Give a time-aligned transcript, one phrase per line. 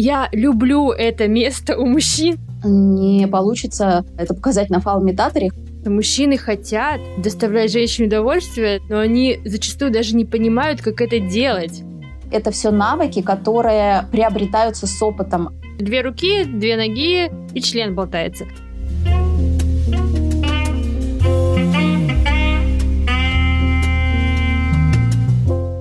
[0.00, 2.38] Я люблю это место у мужчин.
[2.62, 5.50] Не получится это показать на фалоимитаторе.
[5.84, 11.82] Мужчины хотят доставлять женщине удовольствие, но они зачастую даже не понимают, как это делать.
[12.30, 15.48] Это все навыки, которые приобретаются с опытом.
[15.80, 18.44] Две руки, две ноги и член болтается.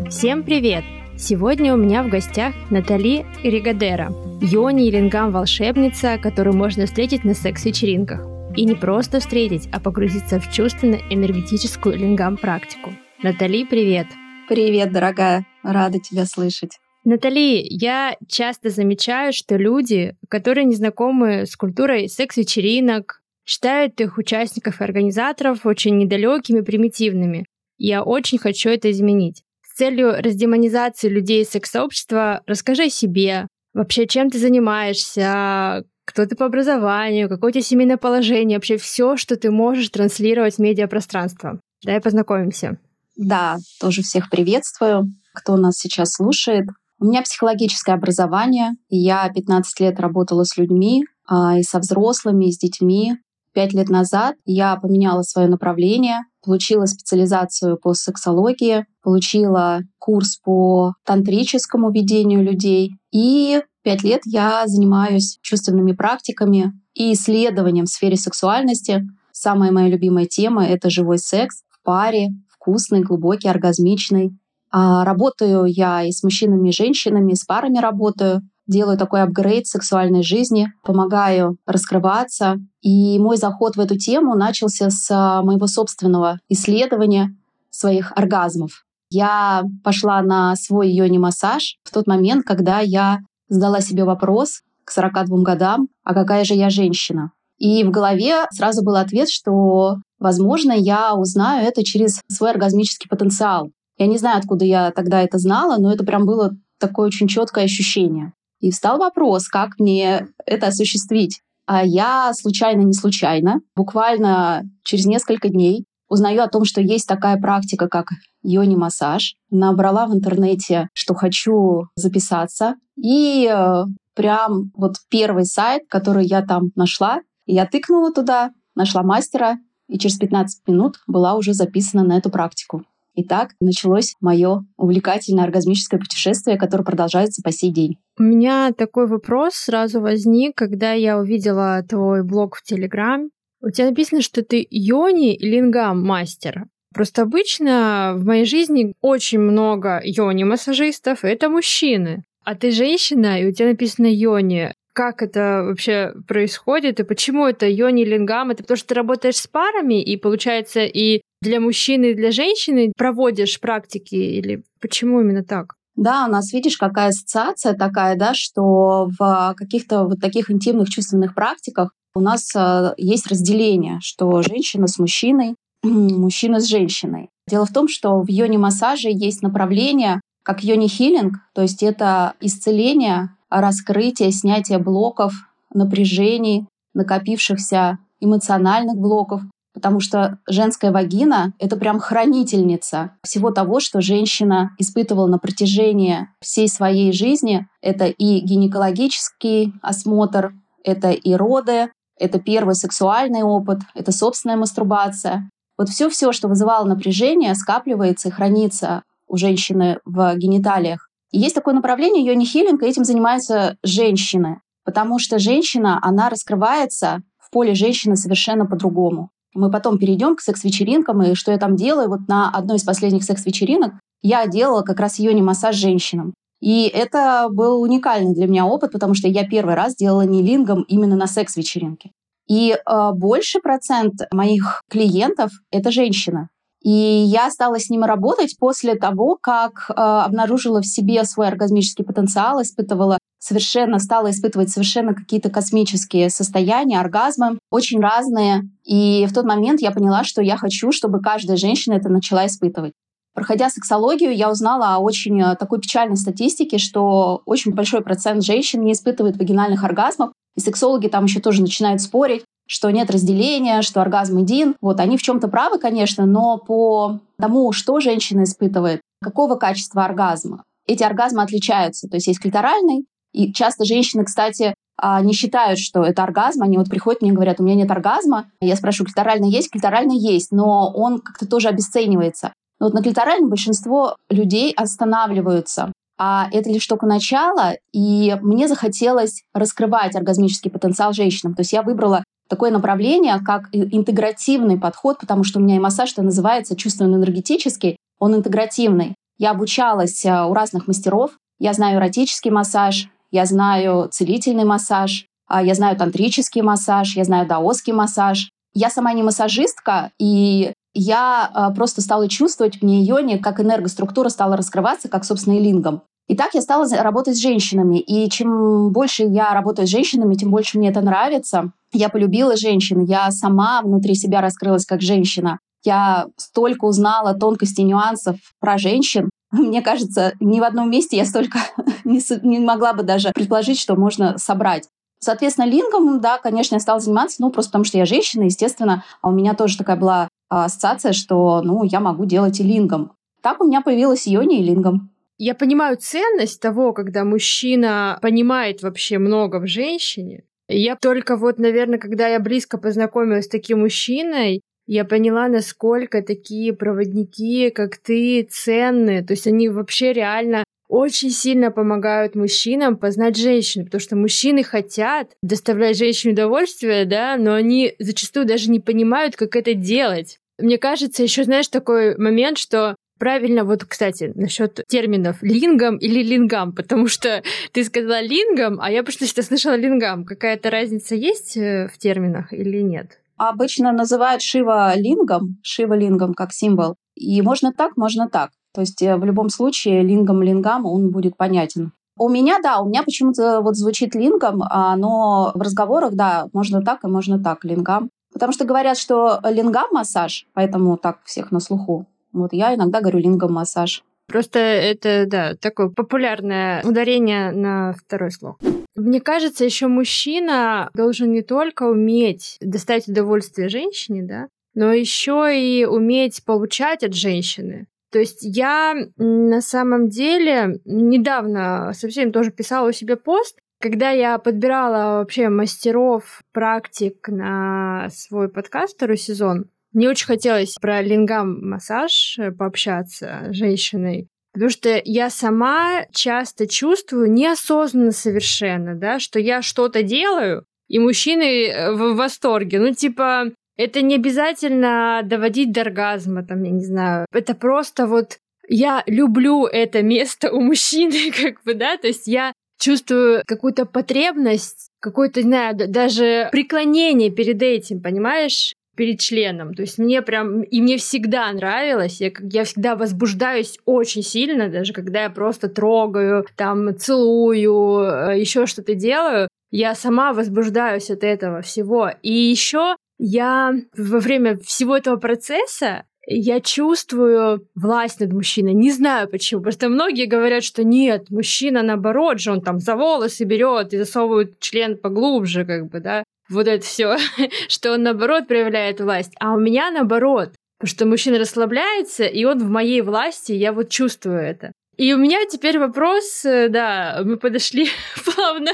[0.10, 0.97] Всем привет!
[1.20, 7.34] Сегодня у меня в гостях Натали Ригадера, Йони и Лингам волшебница, которую можно встретить на
[7.34, 8.22] секс-вечеринках.
[8.56, 12.92] И не просто встретить, а погрузиться в чувственно-энергетическую лингам практику.
[13.24, 14.06] Натали, привет!
[14.48, 15.48] Привет, дорогая!
[15.64, 16.78] Рада тебя слышать.
[17.04, 24.82] Натали, я часто замечаю, что люди, которые не знакомы с культурой секс-вечеринок, считают их участников
[24.82, 27.48] и организаторов очень недалекими, примитивными.
[27.80, 29.44] Я очень хочу это изменить
[29.78, 33.48] целью раздемонизации людей из секс-сообщества расскажи о себе.
[33.74, 39.18] Вообще, чем ты занимаешься, кто ты по образованию, какое у тебя семейное положение, вообще все,
[39.18, 41.60] что ты можешь транслировать в медиапространство.
[41.84, 42.80] Давай познакомимся.
[43.16, 46.66] Да, тоже всех приветствую, кто нас сейчас слушает.
[47.00, 48.72] У меня психологическое образование.
[48.90, 53.18] Я 15 лет работала с людьми, а, и со взрослыми, и с детьми.
[53.58, 61.90] Пять лет назад я поменяла свое направление, получила специализацию по сексологии, получила курс по тантрическому
[61.90, 62.92] ведению людей.
[63.12, 69.02] И пять лет я занимаюсь чувственными практиками и исследованием в сфере сексуальности.
[69.32, 74.38] Самая моя любимая тема— это живой секс в паре, вкусный, глубокий, оргазмичный.
[74.70, 79.22] А работаю я и с мужчинами, и с женщинами, и с парами работаю делаю такой
[79.22, 82.58] апгрейд сексуальной жизни, помогаю раскрываться.
[82.82, 87.36] И мой заход в эту тему начался с а, моего собственного исследования
[87.70, 88.84] своих оргазмов.
[89.10, 95.44] Я пошла на свой йони-массаж в тот момент, когда я задала себе вопрос к 42
[95.44, 97.32] годам, а какая же я женщина?
[97.58, 103.72] И в голове сразу был ответ, что, возможно, я узнаю это через свой оргазмический потенциал.
[103.98, 107.66] Я не знаю, откуда я тогда это знала, но это прям было такое очень четкое
[107.66, 108.34] ощущение.
[108.60, 111.42] И встал вопрос, как мне это осуществить.
[111.66, 117.38] А я случайно, не случайно, буквально через несколько дней узнаю о том, что есть такая
[117.38, 118.08] практика, как
[118.44, 119.36] йони-массаж.
[119.50, 122.76] Набрала в интернете, что хочу записаться.
[122.96, 123.84] И э,
[124.16, 129.58] прям вот первый сайт, который я там нашла, я тыкнула туда, нашла мастера,
[129.88, 132.84] и через 15 минут была уже записана на эту практику.
[133.14, 137.98] И так началось мое увлекательное оргазмическое путешествие, которое продолжается по сей день.
[138.20, 143.30] У меня такой вопрос сразу возник, когда я увидела твой блог в Телеграм.
[143.62, 146.66] У тебя написано, что ты йони лингам мастер.
[146.94, 152.24] Просто обычно в моей жизни очень много йони-массажистов, это мужчины.
[152.44, 157.68] А ты женщина, и у тебя написано йони как это вообще происходит и почему это
[157.68, 158.50] йони лингам?
[158.50, 162.92] Это потому что ты работаешь с парами и получается и для мужчины, и для женщины
[162.98, 165.77] проводишь практики или почему именно так?
[165.98, 171.34] Да, у нас, видишь, какая ассоциация такая, да, что в каких-то вот таких интимных чувственных
[171.34, 177.30] практиках у нас э, есть разделение, что женщина с мужчиной, мужчина с женщиной.
[177.50, 184.32] Дело в том, что в йони-массаже есть направление, как йони-хилинг, то есть это исцеление раскрытие,
[184.32, 185.34] снятие блоков,
[185.74, 189.42] напряжений, накопившихся эмоциональных блоков,
[189.78, 196.68] потому что женская вагина— это прям хранительница всего того, что женщина испытывала на протяжении всей
[196.68, 197.68] своей жизни.
[197.80, 205.48] Это и гинекологический осмотр, это и роды, это первый сексуальный опыт, это собственная мастурбация.
[205.78, 211.08] Вот все-все, что вызывало напряжение, скапливается и хранится у женщины в гениталиях.
[211.30, 217.52] И есть такое направление йони-хилинг, и этим занимаются женщины, потому что женщина, она раскрывается в
[217.52, 219.30] поле женщины совершенно по-другому.
[219.58, 222.10] Мы потом перейдем к секс-вечеринкам, и что я там делаю.
[222.10, 226.34] Вот на одной из последних секс-вечеринок я делала как раз йони-массаж женщинам.
[226.60, 230.84] И это был уникальный для меня опыт, потому что я первый раз делала не лингом
[230.84, 232.12] именно на секс-вечеринке.
[232.48, 236.50] И э, больше процент моих клиентов— это женщины.
[236.82, 242.06] И я стала с ним работать после того, как э, обнаружила в себе свой оргазмический
[242.06, 248.70] потенциал, испытывала совершенно, стала испытывать совершенно какие-то космические состояния, оргазмы, очень разные.
[248.84, 252.94] И в тот момент я поняла, что я хочу, чтобы каждая женщина это начала испытывать.
[253.34, 258.84] Проходя сексологию, я узнала о очень э, такой печальной статистике, что очень большой процент женщин
[258.84, 264.02] не испытывает вагинальных оргазмов, и сексологи там еще тоже начинают спорить, что нет разделения, что
[264.02, 264.76] оргазм един.
[264.82, 270.64] Вот они в чем-то правы, конечно, но по тому, что женщина испытывает, какого качества оргазма,
[270.88, 272.08] эти оргазмы отличаются.
[272.10, 273.06] То есть есть клиторальный,
[273.38, 276.64] И часто женщины, кстати, а, не считают, что это оргазм.
[276.64, 278.50] Они вот приходят мне говорят, у меня нет оргазма.
[278.60, 279.70] Я спрашиваю, клиторальный есть?
[279.70, 282.52] Клиторальный есть, но он как-то тоже обесценивается.
[282.80, 285.92] Но вот на клиторальном большинство людей останавливаются.
[286.20, 291.54] А это лишь только начало, и мне захотелось раскрывать оргазмический потенциал женщинам.
[291.54, 296.24] То есть я выбрала такое направление, как интегративный подход, потому что у меня и массаж-то
[296.24, 299.14] называется чувственно-энергетический, он интегративный.
[299.38, 305.62] Я обучалась э, у разных мастеров, я знаю эротический массаж, я знаю целительный массаж, а,
[305.64, 308.50] я знаю тантрический массаж, я знаю даосский массаж.
[308.74, 314.58] Я сама не массажистка, и я а, просто стала чувствовать в нейоне, как энергоструктура стала
[314.58, 316.02] раскрываться, как, собственно, и лингом.
[316.28, 318.00] И так я стала работать с женщинами.
[318.00, 321.72] И чем больше я работаю с женщинами, тем больше мне это нравится.
[321.94, 325.60] Я полюбила женщин, я сама внутри себя раскрылась как женщина.
[325.86, 331.60] Я столько узнала тонкостей, нюансов про женщин, мне кажется, ни в одном месте я столько
[332.08, 334.88] не, не могла бы даже предположить, что можно собрать.
[335.20, 339.30] Соответственно, лингом, да, конечно, я стала заниматься, ну, просто потому что я женщина, естественно, а
[339.30, 343.12] у меня тоже такая была а, ассоциация, что, ну, я могу делать и лингом.
[343.42, 345.10] Так у меня появилась йони и лингом.
[345.40, 350.44] Я понимаю ценность того, когда мужчина понимает вообще много в женщине.
[350.68, 356.74] Я только вот, наверное, когда я близко познакомилась с таким мужчиной, я поняла, насколько такие
[356.74, 359.24] проводники, как ты, ценны.
[359.24, 365.32] То есть они вообще реально очень сильно помогают мужчинам познать женщину, потому что мужчины хотят
[365.42, 370.40] доставлять женщине удовольствие, да, но они зачастую даже не понимают, как это делать.
[370.58, 376.74] Мне кажется, еще знаешь такой момент, что правильно, вот, кстати, насчет терминов лингам или лингам,
[376.74, 380.26] потому что ты сказала лингам, а я почему-то слышала лингам.
[380.26, 383.20] Какая-то разница есть э, в терминах или нет?
[383.38, 386.96] Обычно называют Шива лингом, Шива лингом как символ.
[387.16, 388.50] И можно так, можно так.
[388.78, 391.94] То есть э, в любом случае лингом лингам он будет понятен.
[392.16, 396.84] У меня, да, у меня почему-то вот звучит лингом, а, но в разговорах, да, можно
[396.84, 398.12] так и можно так, лингам.
[398.32, 402.06] Потому что говорят, что лингам массаж, поэтому так всех на слуху.
[402.34, 404.04] Вот я иногда говорю лингом массаж.
[404.28, 408.60] Просто это, да, такое популярное ударение на второй слог.
[408.96, 415.84] Мне кажется, еще мужчина должен не только уметь доставить удовольствие женщине, да, но еще и
[415.84, 417.88] уметь получать от женщины.
[418.12, 424.38] То есть я на самом деле недавно совсем тоже писала у себя пост, когда я
[424.40, 432.52] подбирала вообще мастеров, практик на свой подкаст второй сезон, мне очень хотелось про лингам-массаж э,
[432.52, 440.04] пообщаться с женщиной, потому что я сама часто чувствую неосознанно совершенно, да, что я что-то
[440.04, 442.80] делаю, и мужчины э, в восторге.
[442.80, 447.26] Ну, типа, это не обязательно доводить до оргазма, там, я не знаю.
[447.32, 452.54] Это просто вот я люблю это место у мужчины, как бы, да, то есть я
[452.80, 458.74] чувствую какую-то потребность, какое-то, не знаю, даже преклонение перед этим, понимаешь?
[458.98, 459.76] перед членом.
[459.76, 460.64] То есть мне прям...
[460.64, 462.20] И мне всегда нравилось.
[462.20, 468.66] Я, я всегда возбуждаюсь очень сильно, даже когда я просто трогаю, там, целую, э, еще
[468.66, 469.48] что-то делаю.
[469.70, 472.12] Я сама возбуждаюсь от этого всего.
[472.24, 478.74] И еще я во время всего этого процесса я чувствую власть над мужчиной.
[478.74, 479.62] Не знаю почему.
[479.62, 484.60] Просто многие говорят, что нет, мужчина наоборот же, он там за волосы берет и засовывает
[484.60, 487.18] член поглубже, как бы, да вот это все,
[487.68, 492.60] что он наоборот проявляет власть, а у меня наоборот, потому что мужчина расслабляется, и он
[492.60, 494.72] в моей власти, я вот чувствую это.
[494.98, 497.88] И у меня теперь вопрос, э, да, мы подошли
[498.26, 498.72] плавно.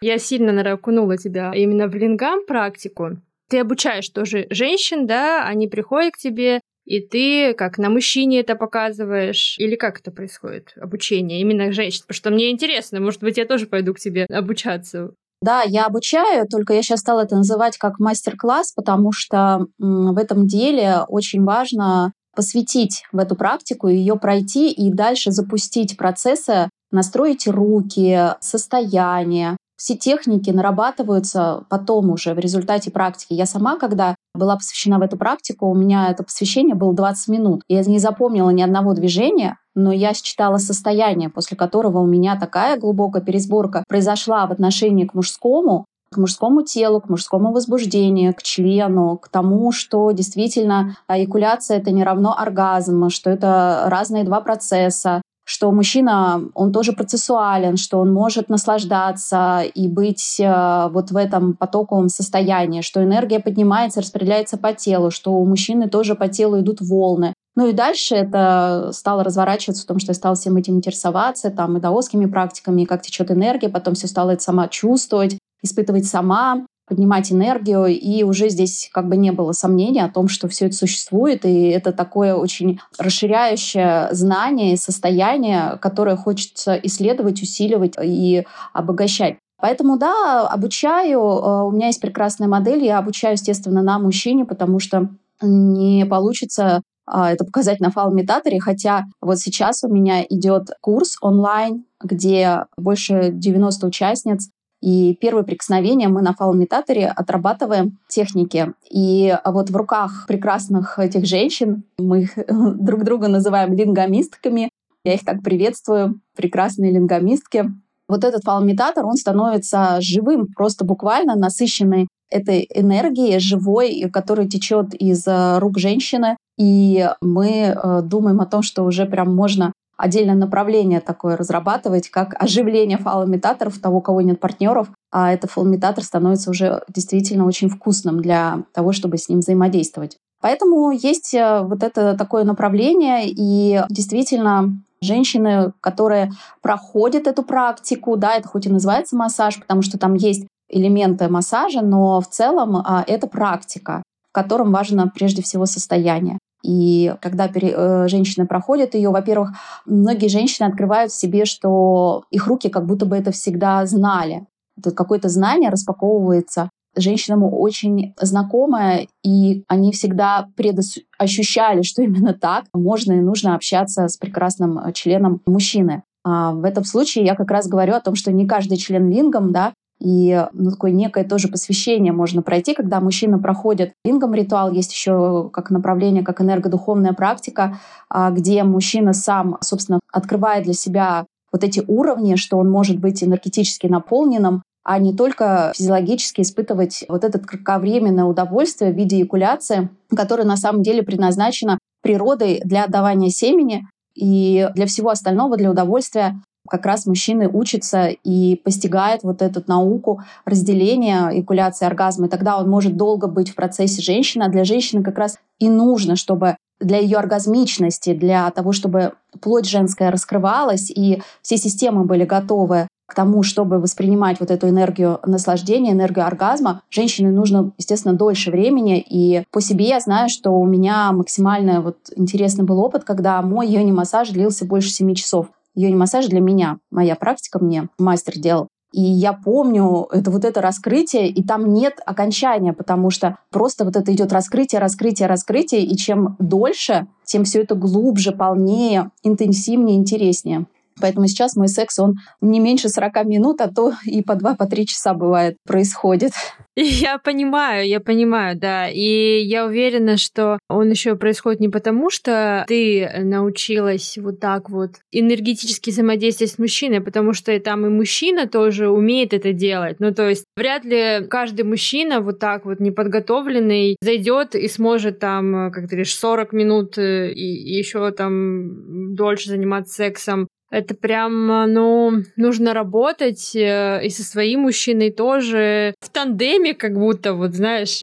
[0.00, 3.18] Я сильно, наверное, окунула тебя именно в лингам практику.
[3.52, 8.54] Ты обучаешь тоже женщин, да, они приходят к тебе, и ты как на мужчине это
[8.54, 9.56] показываешь?
[9.58, 12.00] Или как это происходит, обучение именно женщин?
[12.06, 15.10] Потому что мне интересно, может быть, я тоже пойду к тебе обучаться.
[15.42, 20.46] Да, я обучаю, только я сейчас стала это называть как мастер-класс, потому что в этом
[20.46, 28.30] деле очень важно посвятить в эту практику, ее пройти и дальше запустить процессы, настроить руки,
[28.40, 33.32] состояние, все техники нарабатываются потом уже в результате практики.
[33.32, 37.62] Я сама, когда была посвящена в эту практику, у меня это посвящение было 20 минут.
[37.66, 42.78] Я не запомнила ни одного движения, но я считала состояние, после которого у меня такая
[42.78, 49.18] глубокая пересборка произошла в отношении к мужскому, к мужскому телу, к мужскому возбуждению, к члену,
[49.20, 55.22] к тому, что действительно эякуляция— это не равно оргазм, что это разные два процесса,
[55.52, 61.52] что мужчина, он тоже процессуален, что он может наслаждаться и быть э, вот в этом
[61.52, 66.80] потоковом состоянии, что энергия поднимается, распределяется по телу, что у мужчины тоже по телу идут
[66.80, 71.50] волны, Ну и дальше это стало разворачиваться в том, что я стала всем этим интересоваться,
[71.50, 76.06] там, и даосскими практиками, и как течет энергия, потом все стало это сама чувствовать, испытывать
[76.06, 80.66] сама, поднимать энергию, и уже здесь как бы не было сомнений о том, что все
[80.66, 88.44] это существует, и это такое очень расширяющее знание и состояние, которое хочется исследовать, усиливать и
[88.74, 89.36] обогащать.
[89.58, 91.20] Поэтому, да, обучаю.
[91.20, 92.84] Э, у меня есть прекрасная модель.
[92.84, 95.08] Я обучаю, естественно, на мужчине, потому что
[95.40, 101.86] не получится а, это показать на фалоимитаторе, хотя вот сейчас у меня идет курс онлайн,
[102.02, 104.50] где больше 90 участниц,
[104.82, 108.72] и первое прикосновение мы на фалоимитаторе отрабатываем техники.
[108.90, 114.68] И вот в руках прекрасных этих женщин, мы их друг друга называем лингомистками,
[115.04, 117.70] я их так приветствую, прекрасные лингомистки.
[118.08, 125.26] Вот этот фалоимитатор, он становится живым, просто буквально насыщенный этой энергией живой, которая течет из
[125.26, 126.36] э, рук женщины.
[126.58, 129.72] И мы э, думаем о том, что уже прям можно
[130.02, 136.02] отдельное направление такое разрабатывать, как оживление фалоимитаторов того, у кого нет партнеров, а этот фалоимитатор
[136.02, 140.16] становится уже действительно очень вкусным для того, чтобы с ним взаимодействовать.
[140.40, 146.32] Поэтому есть э, вот это такое направление, и действительно женщины, которые
[146.62, 151.80] проходят эту практику, да, это хоть и называется массаж, потому что там есть элементы массажа,
[151.80, 156.38] но в целом а, это практика, в котором важно прежде всего состояние.
[156.62, 159.50] И когда пере, э, женщины проходят ее, во-первых,
[159.84, 164.46] многие женщины открывают в себе, что их руки как будто бы это всегда знали.
[164.82, 173.12] Тут какое-то знание распаковывается женщинам очень знакомое, и они всегда предощущали, что именно так можно
[173.12, 176.02] и нужно общаться с прекрасным членом мужчины.
[176.24, 179.52] А в этом случае я как раз говорю о том, что не каждый член лингом,
[179.52, 179.72] да,
[180.02, 184.72] и ну, такое некое тоже посвящение можно пройти, когда мужчина проходит лингом ритуал.
[184.72, 187.78] Есть еще как направление, как энергодуховная практика,
[188.10, 193.22] а, где мужчина сам, собственно, открывает для себя вот эти уровни, что он может быть
[193.22, 200.44] энергетически наполненным, а не только физиологически испытывать вот это кратковременное удовольствие в виде экуляции, которое
[200.44, 206.86] на самом деле предназначено природой для отдавания семени и для всего остального, для удовольствия как
[206.86, 212.26] раз мужчины учатся и постигают вот эту науку разделения экуляции, оргазма.
[212.26, 215.68] И тогда он может долго быть в процессе женщины, а для женщины как раз и
[215.68, 222.24] нужно, чтобы для ее оргазмичности, для того, чтобы плоть женская раскрывалась, и все системы были
[222.24, 228.50] готовы к тому, чтобы воспринимать вот эту энергию наслаждения, энергию оргазма, женщине нужно, естественно, дольше
[228.50, 229.04] времени.
[229.06, 233.68] И по себе я знаю, что у меня максимально вот интересный был опыт, когда мой
[233.68, 238.68] йони-массаж длился больше 7 часов йони-массаж для меня, моя практика мне мастер делал.
[238.92, 243.96] И я помню это вот это раскрытие, и там нет окончания, потому что просто вот
[243.96, 250.66] это идет раскрытие, раскрытие, раскрытие, и чем дольше, тем все это глубже, полнее, интенсивнее, интереснее.
[251.00, 254.86] Поэтому сейчас мой секс, он не меньше 40 минут, а то и по 2-3 по
[254.86, 256.32] часа бывает происходит.
[256.76, 258.88] Я понимаю, я понимаю, да.
[258.88, 264.92] И я уверена, что он еще происходит не потому, что ты научилась вот так вот
[265.10, 270.00] энергетически взаимодействовать с мужчиной, потому что там и мужчина тоже умеет это делать.
[270.00, 275.70] Ну, то есть вряд ли каждый мужчина вот так вот неподготовленный зайдет и сможет там,
[275.72, 282.22] как ты говоришь, 40 минут э, и еще там дольше заниматься сексом это прям, ну,
[282.36, 288.02] нужно работать э, и со своим мужчиной тоже в тандеме, как будто, вот знаешь.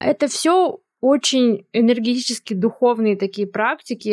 [0.00, 4.08] Это все очень энергетически духовные такие практики,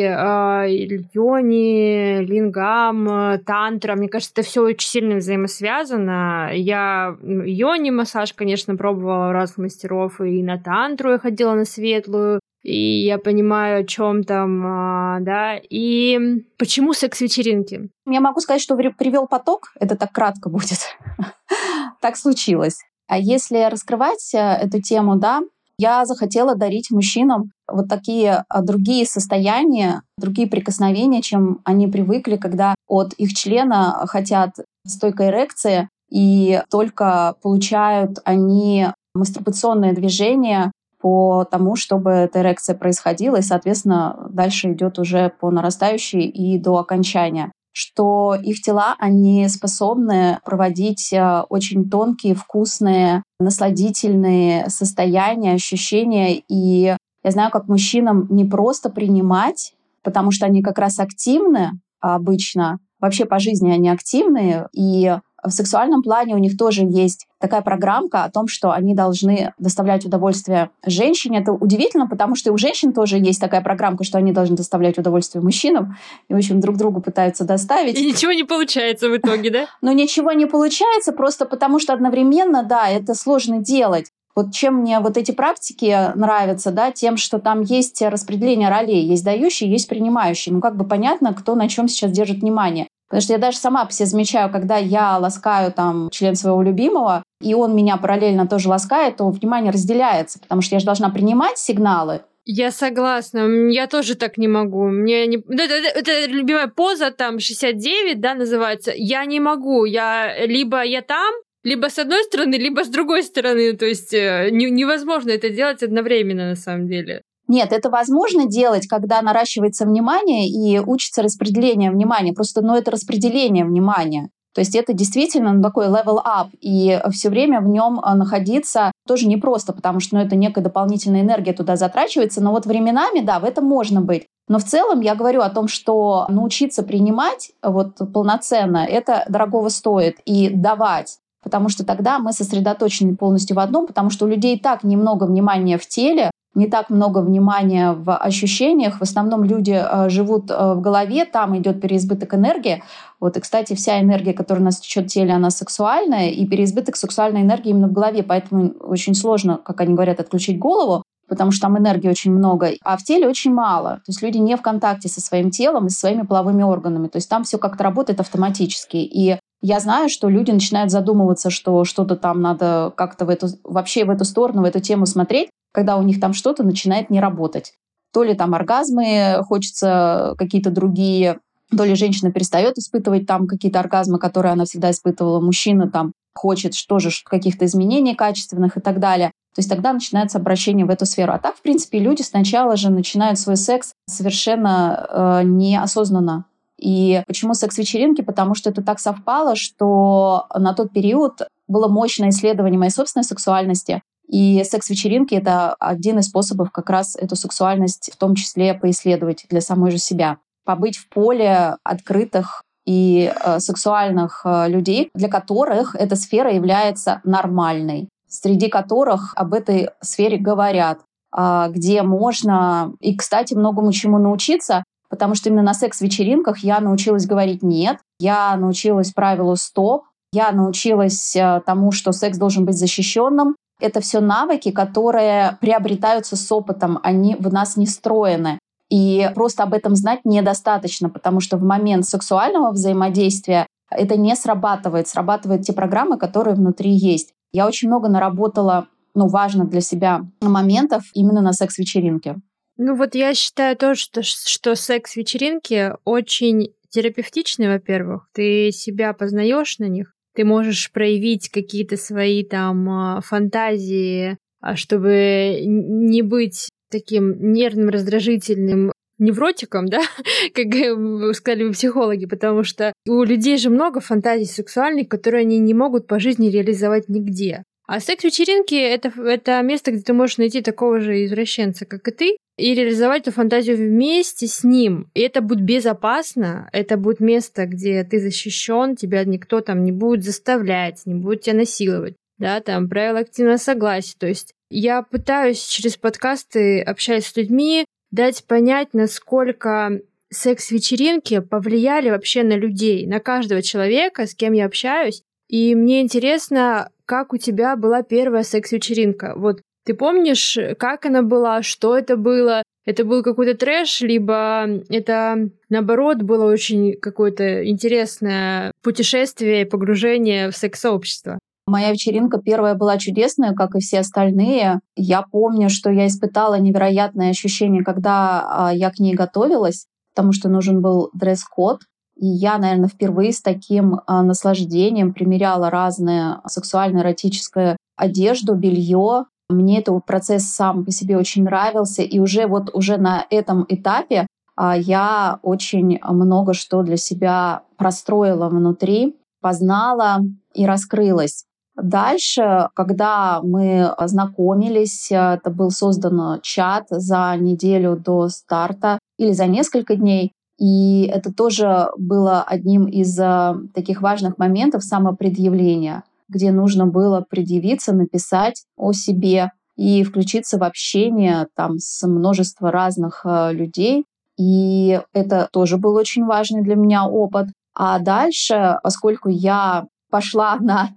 [1.14, 3.94] йони, лингам, тантра.
[3.94, 6.50] Мне кажется, это все очень сильно взаимосвязано.
[6.52, 12.40] Я йони массаж, конечно, пробовала у разных мастеров, и на тантру я ходила на светлую
[12.62, 17.88] и я понимаю, о чем там, а, да, и почему секс-вечеринки?
[18.06, 20.78] Я могу сказать, что привел поток, это так кратко будет.
[22.02, 22.80] так случилось.
[23.06, 25.40] А если раскрывать э, эту тему, да,
[25.80, 32.74] я захотела дарить мужчинам вот такие а, другие состояния, другие прикосновения, чем они привыкли, когда
[32.86, 34.50] от их члена хотят
[34.86, 40.70] стойкой эрекции, и только получают они мастурбационное движение
[41.00, 46.76] по тому, чтобы эта эрекция происходила, и, соответственно, дальше идет уже по нарастающей и до
[46.76, 56.42] окончания что их тела, они способны проводить э, очень тонкие, вкусные, насладительные состояния, ощущения.
[56.48, 62.78] И я знаю, как мужчинам не просто принимать, потому что они как раз активны обычно,
[62.98, 68.24] вообще по жизни они активные, и В сексуальном плане у них тоже есть такая программка
[68.24, 71.40] о том, что они должны доставлять удовольствие женщине.
[71.40, 74.98] Это удивительно, потому что и у женщин тоже есть такая программка, что они должны доставлять
[74.98, 75.96] удовольствие мужчинам.
[76.28, 77.98] И, в общем, друг другу пытаются доставить.
[77.98, 79.66] И ничего не получается в итоге, да?
[79.80, 84.10] Но ничего не получается просто потому, что одновременно, да, это сложно делать.
[84.36, 89.24] Вот чем мне вот эти практики нравятся, да, тем, что там есть распределение ролей, есть
[89.24, 90.52] дающий, есть принимающий.
[90.52, 92.86] Ну, как бы понятно, кто на чем сейчас держит внимание.
[93.10, 97.54] Потому что я даже сама себе замечаю, когда я ласкаю там член своего любимого, и
[97.54, 102.20] он меня параллельно тоже ласкает, то внимание разделяется, потому что я же должна принимать сигналы,
[102.46, 104.88] я согласна, я тоже так не могу.
[104.88, 105.36] Мне не...
[105.36, 108.92] Это, это, это любимая поза, там, 69, да, называется.
[108.96, 113.76] Я не могу, я либо я там, либо с одной стороны, либо с другой стороны.
[113.76, 117.22] То есть э, не, невозможно это делать одновременно на самом деле.
[117.50, 122.32] Нет, это возможно делать, когда наращивается внимание и учится распределение внимания.
[122.32, 124.30] Просто, ну, это распределение внимания.
[124.54, 129.26] То есть это действительно такой level up, и все время в нем э, находиться тоже
[129.26, 132.40] непросто, потому что ну, это некая дополнительная энергия туда затрачивается.
[132.40, 134.26] Но вот временами, да, в этом можно быть.
[134.46, 140.20] Но в целом я говорю о том, что научиться принимать вот полноценно, это дорогого стоит,
[140.24, 144.84] и давать потому что тогда мы сосредоточены полностью в одном, потому что у людей так
[144.84, 148.98] немного внимания в теле, не так много внимания в ощущениях.
[148.98, 152.82] В основном люди э, живут э, в голове, там идет переизбыток энергии.
[153.20, 156.96] Вот, и, кстати, вся энергия, которая у нас течет в теле, она сексуальная, и переизбыток
[156.96, 161.68] сексуальной энергии именно в голове, поэтому очень сложно, как они говорят, отключить голову потому что
[161.68, 163.98] там энергии очень много, а в теле очень мало.
[163.98, 167.06] То есть люди не в контакте со своим телом и со своими половыми органами.
[167.06, 168.96] То есть там все как-то работает автоматически.
[168.96, 174.04] И я знаю, что люди начинают задумываться, что что-то там надо как-то в эту, вообще
[174.04, 177.74] в эту сторону, в эту тему смотреть, когда у них там что-то начинает не работать.
[178.12, 181.38] То ли там оргазмы, хочется какие-то другие,
[181.76, 186.74] то ли женщина перестает испытывать там какие-то оргазмы, которые она всегда испытывала, мужчина там хочет
[186.88, 189.28] тоже каких-то изменений качественных и так далее.
[189.54, 191.32] То есть тогда начинается обращение в эту сферу.
[191.32, 196.44] А так, в принципе, люди сначала же начинают свой секс совершенно э, неосознанно.
[196.78, 198.22] И почему секс-вечеринки?
[198.22, 204.02] Потому что это так совпало, что на тот период было мощное исследование моей собственной сексуальности.
[204.30, 209.60] И секс-вечеринки— это один из способов как раз эту сексуальность в том числе поисследовать для
[209.60, 210.38] самой же себя.
[210.64, 218.08] Побыть в поле открытых и э, сексуальных э, людей, для которых эта сфера является нормальной,
[218.28, 221.00] среди которых об этой сфере говорят,
[221.36, 227.26] э, где можно и, кстати, многому чему научиться, потому что именно на секс-вечеринках я научилась
[227.26, 233.56] говорить «нет», я научилась правилу «стоп», я научилась э, тому, что секс должен быть защищенным.
[233.80, 238.58] Это все навыки, которые приобретаются с опытом, они в нас не встроены.
[238.90, 245.08] И просто об этом знать недостаточно, потому что в момент сексуального взаимодействия это не срабатывает.
[245.08, 247.32] Срабатывают те программы, которые внутри есть.
[247.52, 252.36] Я очень много наработала ну, важных для себя моментов именно на секс-вечеринке.
[252.76, 258.28] Ну вот я считаю тоже, что, что секс-вечеринки очень терапевтичны, во-первых.
[258.32, 265.60] Ты себя познаешь на них, ты можешь проявить какие-то свои там а, фантазии, а, чтобы
[265.66, 270.00] не быть таким нервным, раздражительным невротиком, да,
[270.54, 275.74] как сказали бы психологи, потому что у людей же много фантазий сексуальных, которые они не
[275.74, 277.62] могут по жизни реализовать нигде.
[277.86, 282.36] А секс-вечеринки это, это место, где ты можешь найти такого же извращенца, как и ты,
[282.60, 285.10] и реализовать эту фантазию вместе с ним.
[285.14, 290.24] И это будет безопасно, это будет место, где ты защищен, тебя никто там не будет
[290.24, 292.14] заставлять, не будет тебя насиловать.
[292.38, 294.14] Да, там правила активного согласия.
[294.18, 302.42] То есть я пытаюсь через подкасты, общаясь с людьми, дать понять, насколько секс-вечеринки повлияли вообще
[302.42, 305.22] на людей, на каждого человека, с кем я общаюсь.
[305.48, 309.34] И мне интересно, как у тебя была первая секс-вечеринка?
[309.36, 312.62] Вот ты помнишь, как она была, что это было?
[312.86, 320.56] Это был какой-то трэш, либо это, наоборот, было очень какое-то интересное путешествие и погружение в
[320.56, 321.40] секс-сообщество?
[321.66, 324.78] Моя вечеринка первая была чудесная, как и все остальные.
[324.94, 330.48] Я помню, что я испытала невероятное ощущение, когда а, я к ней готовилась, потому что
[330.48, 331.80] нужен был дресс-код.
[332.16, 339.24] И я, наверное, впервые с таким а, наслаждением примеряла разные сексуально-эротическое одежду, белье.
[339.50, 342.02] Мне этот процесс сам по себе очень нравился.
[342.02, 348.48] И уже вот уже на этом этапе а, я очень много что для себя простроила
[348.48, 350.20] внутри, познала
[350.54, 351.44] и раскрылась.
[351.76, 359.96] Дальше, когда мы знакомились, это был создан чат за неделю до старта или за несколько
[359.96, 367.24] дней, И это тоже было одним из э, таких важных моментов самопредъявления, где нужно было
[367.28, 374.04] предъявиться, написать о себе и включиться в общение там с множеством разных э, людей.
[374.38, 377.48] И это тоже был очень важный для меня опыт.
[377.74, 380.90] А дальше, поскольку я пошла на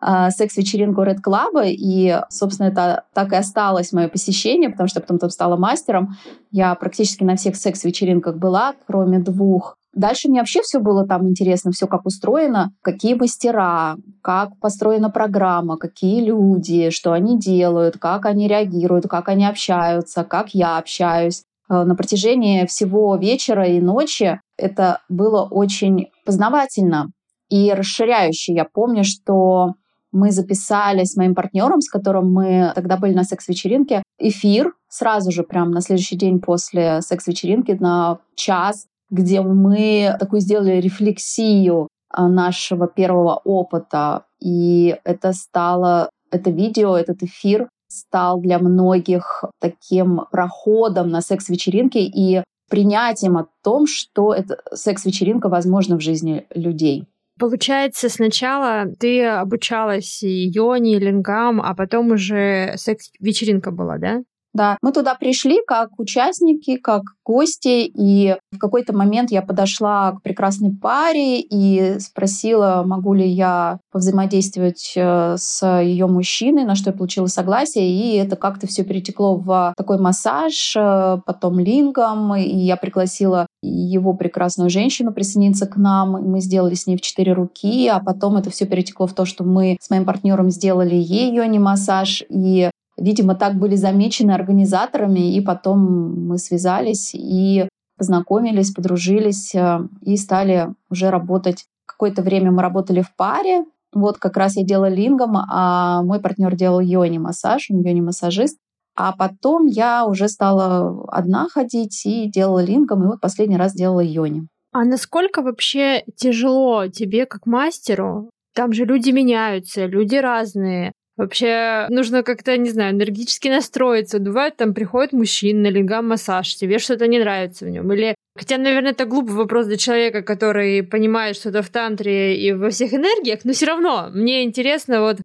[0.00, 5.18] э, секс-вечеринку Red Club, и, собственно, это так и осталось мое посещение, потому что потом
[5.18, 6.16] там стала мастером.
[6.50, 9.76] Я практически на всех секс-вечеринках была, кроме двух.
[9.92, 15.76] Дальше мне вообще все было там интересно, все как устроено, какие мастера, как построена программа,
[15.76, 21.42] какие люди, что они делают, как они реагируют, как они общаются, как я общаюсь.
[21.68, 27.10] Э, на протяжении всего вечера и ночи это было очень познавательно,
[27.48, 28.54] и расширяющий.
[28.54, 29.74] Я помню, что
[30.12, 35.42] мы записали с моим партнером, с которым мы тогда были на секс-вечеринке, эфир сразу же,
[35.44, 42.88] прям на следующий день после секс-вечеринки на час, где мы такую сделали рефлексию а, нашего
[42.88, 44.24] первого опыта.
[44.40, 52.42] И это стало, это видео, этот эфир стал для многих таким проходом на секс-вечеринке и
[52.68, 57.04] принятием о том, что это секс-вечеринка возможна в жизни людей.
[57.38, 64.22] Получается, сначала ты обучалась йони, лингам, а потом уже секс-вечеринка была, да?
[64.52, 70.22] Да, мы туда пришли как участники, как гости, и в какой-то момент я подошла к
[70.22, 76.96] прекрасной паре и спросила, могу ли я повзаимодействовать э, с ее мужчиной, на что я
[76.96, 82.76] получила согласие, и это как-то все перетекло в такой массаж, э, потом лингом, и я
[82.76, 88.00] пригласила его прекрасную женщину присоединиться к нам, мы сделали с ней в четыре руки, а
[88.00, 92.24] потом это все перетекло в то, что мы с моим партнером сделали ей не массаж,
[92.28, 100.16] и Видимо, так были замечены организаторами, и потом мы связались и познакомились, подружились э, и
[100.16, 101.64] стали уже работать.
[101.86, 103.64] Какое-то время мы работали в паре.
[103.94, 108.58] Вот как раз я делала лингом, а мой партнер делал йони-массаж, он йони-массажист.
[108.96, 114.00] А потом я уже стала одна ходить и делала лингом, и вот последний раз делала
[114.00, 114.46] йони.
[114.72, 118.30] А насколько вообще тяжело тебе как мастеру?
[118.54, 120.92] Там же люди меняются, люди разные.
[121.20, 124.18] Вообще нужно как-то, не знаю, энергетически настроиться.
[124.18, 127.92] Бывает, там приходит мужчина на лингам-массаж, тебе что-то не нравится в нем.
[127.92, 132.70] Или Хотя, наверное, это глупый вопрос для человека, который понимает что-то в тантре и во
[132.70, 135.18] всех энергиях, но все равно мне интересно вот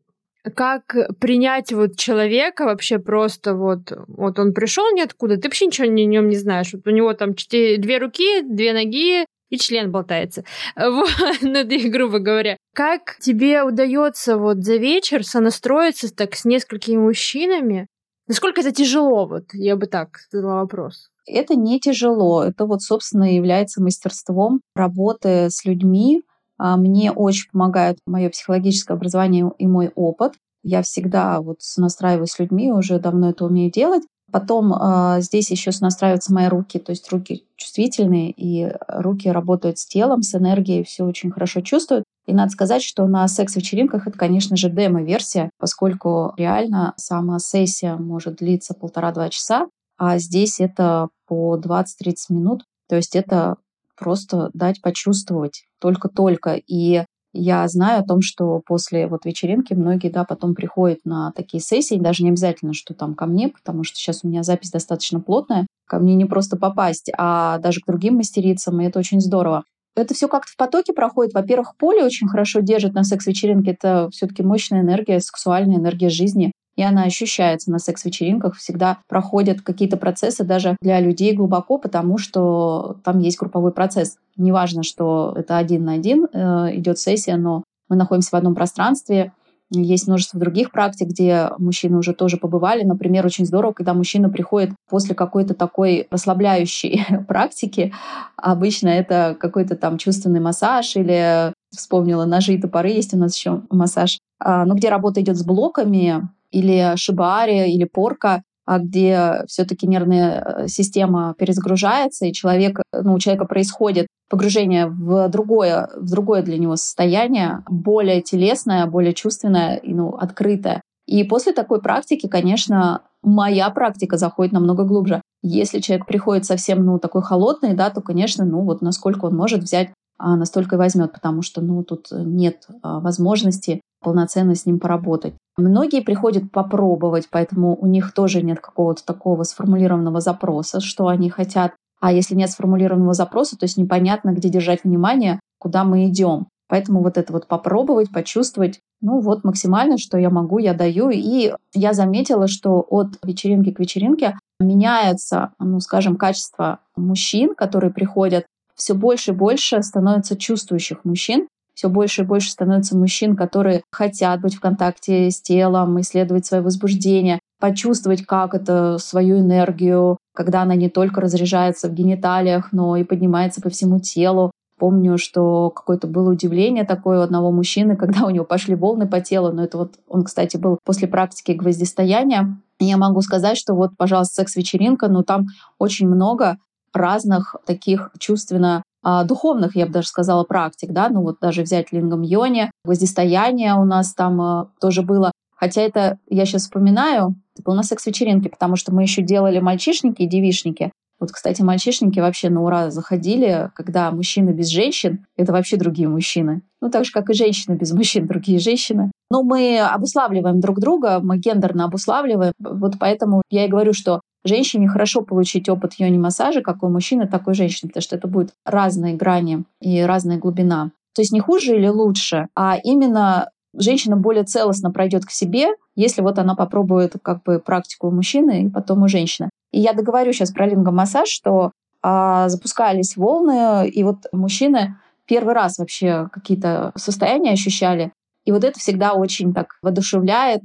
[0.54, 5.92] как принять вот человека вообще просто вот, вот он пришел ниоткуда, ты вообще ничего о
[5.92, 6.74] нем не знаешь.
[6.74, 10.44] Вот у него там четыре, две руки, две ноги, и член болтается.
[10.76, 11.10] Вот,
[11.42, 12.58] ну, грубо говоря.
[12.74, 17.88] Как тебе удается вот за вечер сонастроиться так с несколькими мужчинами?
[18.28, 19.28] Насколько это тяжело?
[19.28, 21.10] Вот я бы так задала вопрос.
[21.28, 22.44] Это не тяжело.
[22.44, 26.22] Это вот, собственно, является мастерством работы с людьми.
[26.58, 30.34] А, мне очень помогает мое психологическое образование и мой опыт.
[30.64, 34.04] Я всегда вот настраиваюсь с людьми, уже давно это умею делать.
[34.32, 39.86] Потом э, здесь еще настраиваются мои руки, то есть руки чувствительные, и руки работают с
[39.86, 42.04] телом, с энергией, все очень хорошо чувствуют.
[42.26, 48.38] И надо сказать, что на секс-вечеринках это, конечно же, демо-версия, поскольку реально сама сессия может
[48.38, 51.86] длиться полтора-два часа, а здесь это по 20-30
[52.30, 52.64] минут.
[52.90, 53.58] То есть это
[53.98, 56.56] просто дать почувствовать только-только.
[56.56, 61.62] И я знаю о том, что после вот вечеринки многие, да, потом приходят на такие
[61.62, 65.20] сессии, даже не обязательно, что там ко мне, потому что сейчас у меня запись достаточно
[65.20, 69.64] плотная, ко мне не просто попасть, а даже к другим мастерицам, и это очень здорово.
[69.96, 71.34] Это все как-то в потоке проходит.
[71.34, 73.72] Во-первых, поле очень хорошо держит на секс-вечеринке.
[73.72, 78.56] Это все-таки мощная энергия, сексуальная энергия жизни и она ощущается на секс-вечеринках.
[78.56, 84.18] Всегда проходят какие-то процессы даже для людей глубоко, потому что там есть групповой процесс.
[84.38, 89.32] Неважно, что это один на один э, идет сессия, но мы находимся в одном пространстве,
[89.72, 92.84] есть множество других практик, где мужчины уже тоже побывали.
[92.84, 97.94] Например, очень здорово, когда мужчина приходит после какой-то такой расслабляющей практики.
[98.38, 103.62] Обычно это какой-то там чувственный массаж или вспомнила ножи и топоры, есть у нас еще
[103.70, 104.20] массаж.
[104.40, 110.42] А, ну, где работа идет с блоками, или шибари, или порка, а где все-таки нервная
[110.42, 116.58] э, система перезагружается, и человек, ну, у человека происходит погружение в другое, в другое для
[116.58, 120.82] него состояние, более телесное, более чувственное и ну, открытое.
[121.06, 125.22] И после такой практики, конечно, моя практика заходит намного глубже.
[125.44, 129.62] Если человек приходит совсем, ну, такой холодный, да, то, конечно, ну, вот насколько он может
[129.62, 135.34] взять, настолько и возьмет, потому что, ну, тут нет а, возможности полноценно с ним поработать.
[135.58, 141.74] Многие приходят попробовать, поэтому у них тоже нет какого-то такого сформулированного запроса, что они хотят.
[142.00, 146.48] А если нет сформулированного запроса, то есть непонятно, где держать внимание, куда мы идем.
[146.68, 151.10] Поэтому вот это вот попробовать, почувствовать, ну вот максимально, что я могу, я даю.
[151.10, 158.46] И я заметила, что от вечеринки к вечеринке меняется, ну скажем, качество мужчин, которые приходят.
[158.76, 164.42] Все больше и больше становится чувствующих мужчин, все больше и больше становится мужчин, которые хотят
[164.42, 170.76] быть в контакте с телом, исследовать свое возбуждение, почувствовать, как это, свою энергию, когда она
[170.76, 174.52] не только разряжается в гениталиях, но и поднимается по всему телу.
[174.78, 179.20] Помню, что какое-то было удивление такое у одного мужчины, когда у него пошли волны по
[179.20, 179.52] телу.
[179.52, 182.58] Но это вот он, кстати, был после практики гвоздистояния.
[182.80, 186.58] И я могу сказать, что вот, пожалуйста, секс-вечеринка, но там очень много
[186.96, 191.92] разных таких чувственно а, духовных, я бы даже сказала, практик, да, ну вот даже взять
[191.92, 195.32] лингам йони, гвоздистояние у нас там а, тоже было.
[195.56, 200.24] Хотя это, я сейчас вспоминаю, это было на секс-вечеринке, потому что мы еще делали мальчишники
[200.24, 200.92] и девишники.
[201.20, 206.62] Вот, кстати, мальчишники вообще на ура заходили, когда мужчины без женщин— это вообще другие мужчины.
[206.82, 209.12] Ну, так же, как и женщины без мужчин, другие женщины.
[209.30, 212.52] Но мы обуславливаем друг друга, мы гендерно обуславливаем.
[212.60, 217.48] Вот поэтому я и говорю, что женщине хорошо получить опыт йони-массажа, как у мужчины, так
[217.48, 220.92] и у женщины, потому что это будет разные грани и разная глубина.
[221.14, 226.22] То есть не хуже или лучше, а именно женщина более целостно пройдет к себе, если
[226.22, 229.50] вот она попробует как бы практику у мужчины и потом у женщины.
[229.72, 235.80] И я договорю сейчас про лингомассаж, что а, запускались волны, и вот мужчины первый раз
[235.80, 238.12] вообще какие-то состояния ощущали.
[238.46, 240.62] И вот это всегда очень так воодушевляет,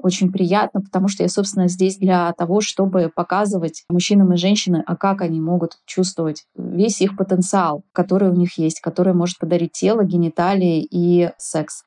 [0.00, 4.96] очень приятно, потому что я, собственно, здесь для того, чтобы показывать мужчинам и женщинам, а
[4.96, 10.04] как они могут чувствовать весь их потенциал, который у них есть, который может подарить тело,
[10.04, 11.84] гениталии и секс.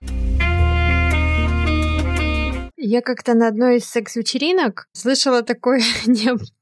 [2.84, 5.82] Я как-то на одной из секс-вечеринок слышала такой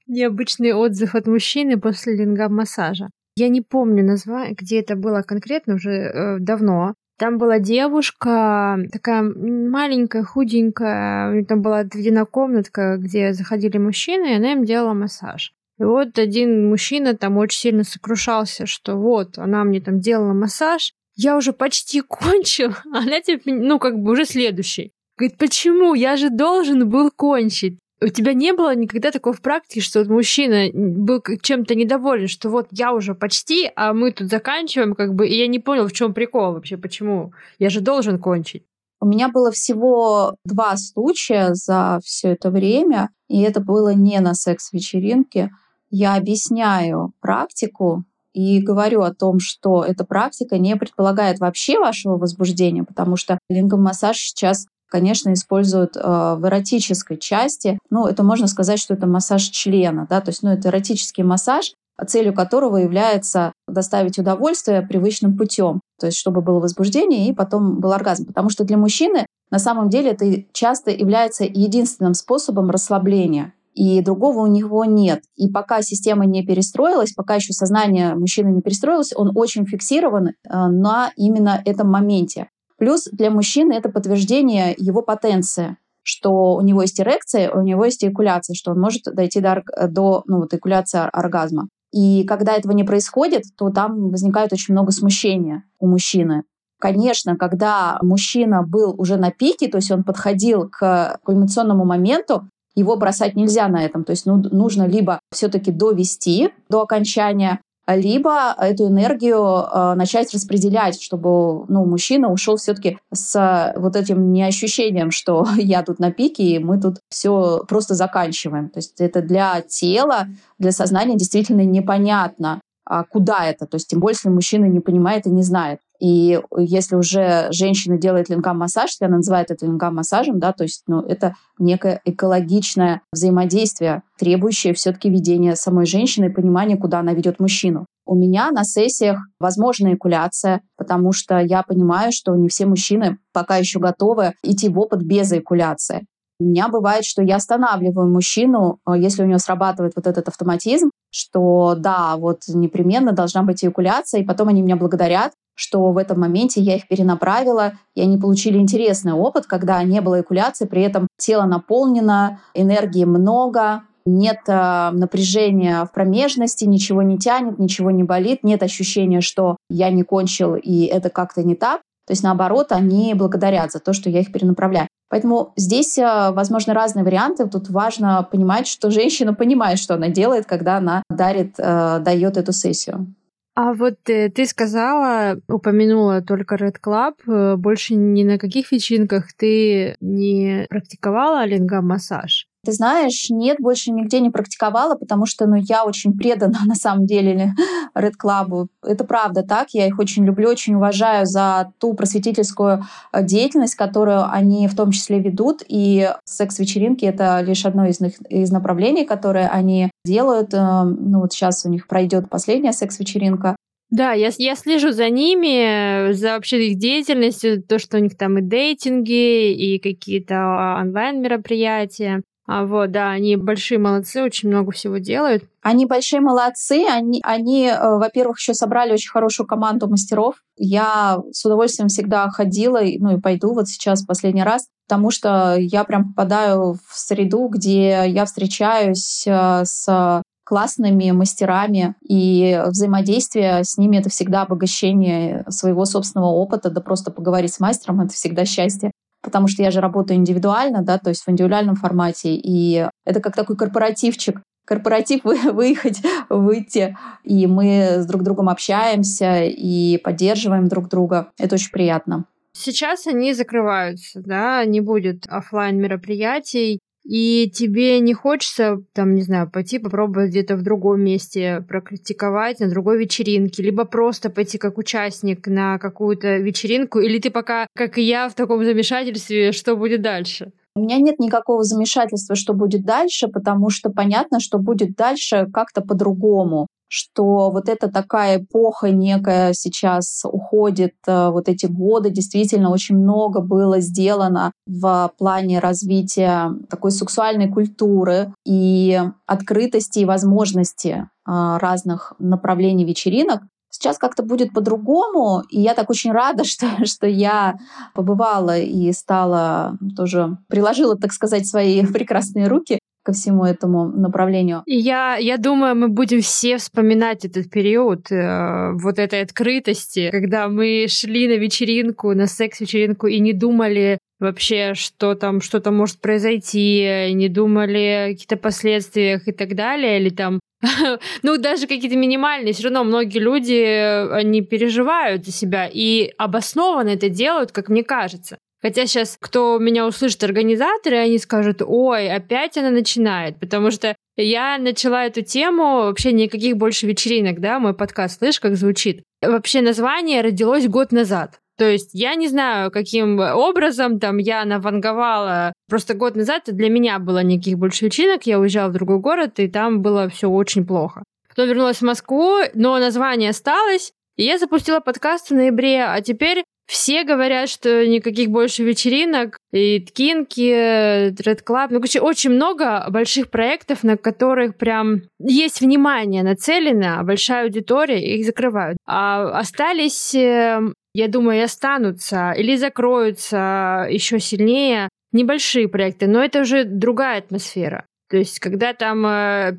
[0.07, 3.09] необычный отзыв от мужчины после лингам-массажа.
[3.35, 6.93] Я не помню название, где это было конкретно, уже э, давно.
[7.19, 14.32] Там была девушка, такая маленькая, худенькая, у нее там была отведена комнатка, где заходили мужчины,
[14.32, 15.53] и она им делала массаж.
[15.79, 20.93] И вот один мужчина там очень сильно сокрушался, что вот, она мне там делала массаж,
[21.17, 24.93] я уже почти кончил, а она типа, ну, как бы уже следующий.
[25.17, 25.95] Говорит, почему?
[25.95, 27.79] Я же должен был кончить.
[28.01, 32.49] У тебя не было никогда такого в практике, что вот мужчина был чем-то недоволен, что
[32.49, 35.91] вот я уже почти, а мы тут заканчиваем, как бы, и я не понял, в
[35.91, 37.33] чем прикол вообще, почему?
[37.57, 38.63] Я же должен кончить.
[39.01, 44.33] У меня было всего два случая за все это время, и это было не на
[44.33, 45.51] секс-вечеринке.
[45.89, 52.83] Я объясняю практику и говорю о том, что эта практика не предполагает вообще вашего возбуждения,
[52.83, 57.80] потому что лингомассаж сейчас конечно, используют э, в эротической части.
[57.89, 61.73] Ну, это можно сказать, что это массаж члена, да, то есть, ну, это эротический массаж,
[62.08, 67.91] целью которого является доставить удовольствие привычным путем, то есть чтобы было возбуждение и потом был
[67.91, 68.25] оргазм.
[68.25, 74.39] Потому что для мужчины на самом деле это часто является единственным способом расслабления и другого
[74.39, 75.23] у него нет.
[75.36, 80.32] И пока система не перестроилась, пока еще сознание мужчины не перестроилось, он очень фиксирован э,
[80.49, 82.49] на именно этом моменте.
[82.80, 88.04] Плюс для мужчины это подтверждение его потенции что у него есть эрекция, у него есть
[88.04, 91.68] эякуляция, что он может дойти до, до ну, вот, эякуляции оргазма.
[91.92, 96.44] И когда этого не происходит, то там возникает очень много смущения у мужчины.
[96.80, 102.96] Конечно, когда мужчина был уже на пике, то есть он подходил к кульминационному моменту, его
[102.96, 104.04] бросать нельзя на этом.
[104.04, 107.60] То есть ну, нужно либо все-таки довести до окончания,
[107.95, 115.12] либо эту энергию э, начать распределять, чтобы ну, мужчина ушел все-таки с вот этим неощущением,
[115.12, 118.69] что я тут на пике, и мы тут все просто заканчиваем.
[118.69, 123.65] То есть это для тела, для сознания действительно непонятно, а куда это.
[123.65, 125.80] То есть тем более, если мужчина не понимает и не знает.
[125.99, 131.01] И если уже женщина делает лингам-массаж, если она называет это лингам-массажем, да, то есть ну,
[131.01, 137.85] это некое экологичное взаимодействие, требующее все-таки ведения самой женщины и понимания, куда она ведет мужчину.
[138.05, 143.57] У меня на сессиях возможна экуляция, потому что я понимаю, что не все мужчины пока
[143.57, 146.05] еще готовы идти в опыт без экуляции.
[146.39, 150.89] У меня бывает, что я останавливаю мужчину, э, если у него срабатывает вот этот автоматизм,
[151.12, 156.22] что да, вот непременно должна быть эякуляция, и потом они меня благодарят, что в этом
[156.22, 161.08] моменте я их перенаправила, и они получили интересный опыт, когда не было экуляции, при этом
[161.17, 168.39] тело наполнено, энергии много, нет э, напряжения в промежности, ничего не тянет, ничего не болит,
[168.43, 171.82] нет ощущения, что я не кончил и это как-то не так.
[172.08, 174.88] То есть, наоборот, они благодарят за то, что я их перенаправляю.
[175.10, 177.48] Поэтому здесь, э, возможно, разные варианты.
[177.48, 182.54] Тут важно понимать, что женщина понимает, что она делает, когда она дарит, э, дает эту
[182.54, 183.13] сессию.
[183.62, 189.34] А вот э, ты сказала, упомянула только Red Club, э, больше ни на каких вечеринках
[189.34, 192.48] ты не практиковала лингам-массаж?
[192.65, 197.06] Ты знаешь, нет, больше нигде не практиковала, потому что ну, я очень предана на самом
[197.06, 197.54] деле
[197.95, 198.67] Red Club.
[198.84, 199.69] Это правда так.
[199.72, 204.91] Я их очень люблю, очень уважаю за ту просветительскую э, деятельность, которую они в том
[204.91, 205.63] числе ведут.
[205.67, 210.54] И секс-вечеринки— это лишь одно из, них, из направлений, которые они делают.
[210.54, 213.56] Э, ну вот сейчас у них пройдет последняя секс-вечеринка.
[213.89, 218.38] Да, я, я слежу за ними, за вообще их деятельностью, то, что у них там
[218.38, 222.22] и дейтинги, и какие-то онлайн-мероприятия.
[222.51, 225.43] А вот, да, они большие молодцы, очень много всего делают.
[225.62, 230.38] Они большие молодцы, они, они э, во-первых, еще собрали очень хорошую команду мастеров.
[230.57, 235.83] Я с удовольствием всегда ходила, ну и пойду вот сейчас последний раз, потому что я
[235.83, 243.97] прям попадаю в среду, где я встречаюсь э, с классными мастерами, и взаимодействие с ними—
[243.99, 248.89] это всегда обогащение своего собственного опыта, да просто поговорить с мастером— это всегда счастье
[249.21, 253.36] потому что я же работаю индивидуально, да, то есть в индивидуальном формате, и это как
[253.36, 261.32] такой корпоративчик, корпоратив выехать, выйти, и мы с друг другом общаемся и поддерживаем друг друга.
[261.39, 262.25] Это очень приятно.
[262.53, 266.79] Сейчас они закрываются, да, не будет офлайн мероприятий
[267.10, 272.69] и тебе не хочется, там, не знаю, пойти попробовать где-то в другом месте практиковать, на
[272.69, 278.04] другой вечеринке, либо просто пойти как участник на какую-то вечеринку, или ты пока, как и
[278.04, 280.52] я, в таком замешательстве, что будет дальше?
[280.76, 285.82] У меня нет никакого замешательства, что будет дальше, потому что понятно, что будет дальше как-то
[285.82, 292.97] по-другому что вот эта такая эпоха некая сейчас уходит, э, вот эти годы, действительно очень
[292.97, 302.13] много было сделано в плане развития такой сексуальной культуры и открытости и возможности э, разных
[302.19, 303.43] направлений вечеринок.
[303.71, 307.58] Сейчас как-то будет по-другому, и я так очень рада, что, что я
[307.93, 314.63] побывала и стала тоже, приложила, так сказать, свои прекрасные руки ко всему этому направлению.
[314.65, 320.85] Я, я думаю, мы будем все вспоминать этот период э, вот этой открытости, когда мы
[320.89, 327.29] шли на вечеринку, на секс-вечеринку и не думали вообще, что там что-то может произойти, не
[327.29, 330.39] думали о каких-то последствиях и так далее, или там
[331.23, 337.09] ну, даже какие-то минимальные, все равно многие люди, они переживают за себя и обоснованно это
[337.09, 338.38] делают, как мне кажется.
[338.62, 344.58] Хотя сейчас, кто меня услышит, организаторы, они скажут, ой, опять она начинает, потому что я
[344.58, 349.04] начала эту тему, вообще никаких больше вечеринок, да, мой подкаст, слышишь, как звучит?
[349.22, 351.39] Вообще название родилось год назад.
[351.58, 355.52] То есть я не знаю, каким образом там я наванговала.
[355.69, 359.50] Просто год назад для меня было никаких больше вечеринок, я уезжала в другой город, и
[359.50, 361.04] там было все очень плохо.
[361.28, 366.43] Потом вернулась в Москву, но название осталось, и я запустила подкаст в ноябре, а теперь
[366.69, 371.67] все говорят, что никаких больше вечеринок, и Ткинки, Red Club.
[371.71, 378.15] Ну, короче, очень много больших проектов, на которых прям есть внимание нацелено, а большая аудитория,
[378.15, 378.77] их закрывают.
[378.86, 386.41] А остались, эм, я думаю, и останутся или закроются еще сильнее небольшие проекты, но это
[386.41, 387.86] уже другая атмосфера.
[388.12, 389.03] То есть, когда там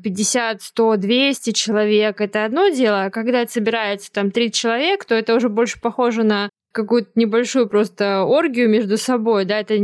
[0.01, 5.35] 50, 100, 200 человек, это одно дело, а когда собирается там 30 человек, то это
[5.35, 9.75] уже больше похоже на какую-то небольшую просто оргию между собой, да, это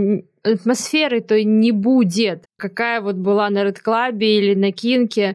[0.44, 5.34] атмосферы то не будет, какая вот была на Red Club или на Кинке.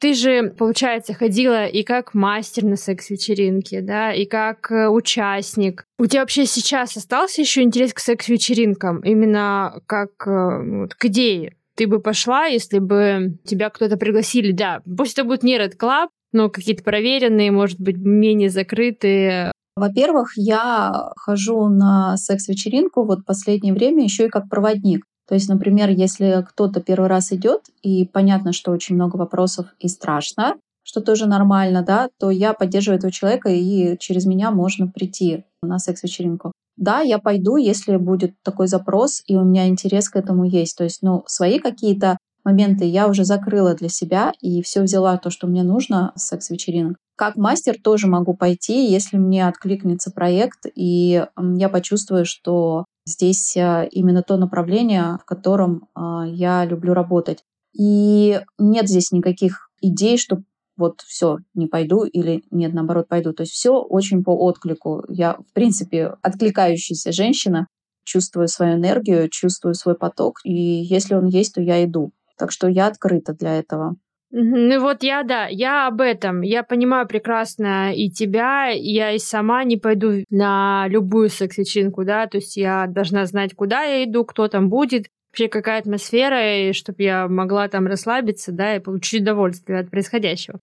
[0.00, 5.84] Ты же, получается, ходила и как мастер на секс-вечеринке, да, и как э, участник.
[5.98, 11.54] У тебя вообще сейчас остался еще интерес к секс-вечеринкам, именно как э, вот, к идее?
[11.76, 16.08] Ты бы пошла, если бы тебя кто-то пригласили, да, пусть это будет не Red Club,
[16.32, 24.04] но какие-то проверенные, может быть, менее закрытые во-первых, я хожу на секс-вечеринку вот последнее время
[24.04, 25.04] еще и как проводник.
[25.28, 29.86] То есть, например, если кто-то первый раз идет, и понятно, что очень много вопросов и
[29.86, 35.44] страшно, что тоже нормально, да, то я поддерживаю этого человека, и через меня можно прийти
[35.62, 36.52] на секс-вечеринку.
[36.76, 40.76] Да, я пойду, если будет такой запрос, и у меня интерес к этому есть.
[40.76, 45.30] То есть, ну, свои какие-то моменты я уже закрыла для себя и все взяла то,
[45.30, 46.96] что мне нужно секс-вечеринок.
[47.20, 53.86] Как мастер тоже могу пойти, если мне откликнется проект, и я почувствую, что здесь э,
[53.90, 57.44] именно то направление, в котором э, я люблю работать.
[57.78, 60.38] И нет здесь никаких идей, что
[60.78, 63.34] вот все, не пойду или нет, наоборот, пойду.
[63.34, 65.04] То есть все очень по отклику.
[65.10, 67.66] Я, в принципе, откликающаяся женщина,
[68.02, 72.12] чувствую свою энергию, чувствую свой поток, и если он есть, то я иду.
[72.38, 73.96] Так что я открыта для этого.
[74.32, 76.42] Ну вот я, да, я об этом.
[76.42, 82.38] Я понимаю прекрасно и тебя, я и сама не пойду на любую секс-вечеринку, да, то
[82.38, 87.02] есть я должна знать, куда я иду, кто там будет, вообще какая атмосфера, и чтобы
[87.02, 90.60] я могла там расслабиться, да, и получить удовольствие от происходящего.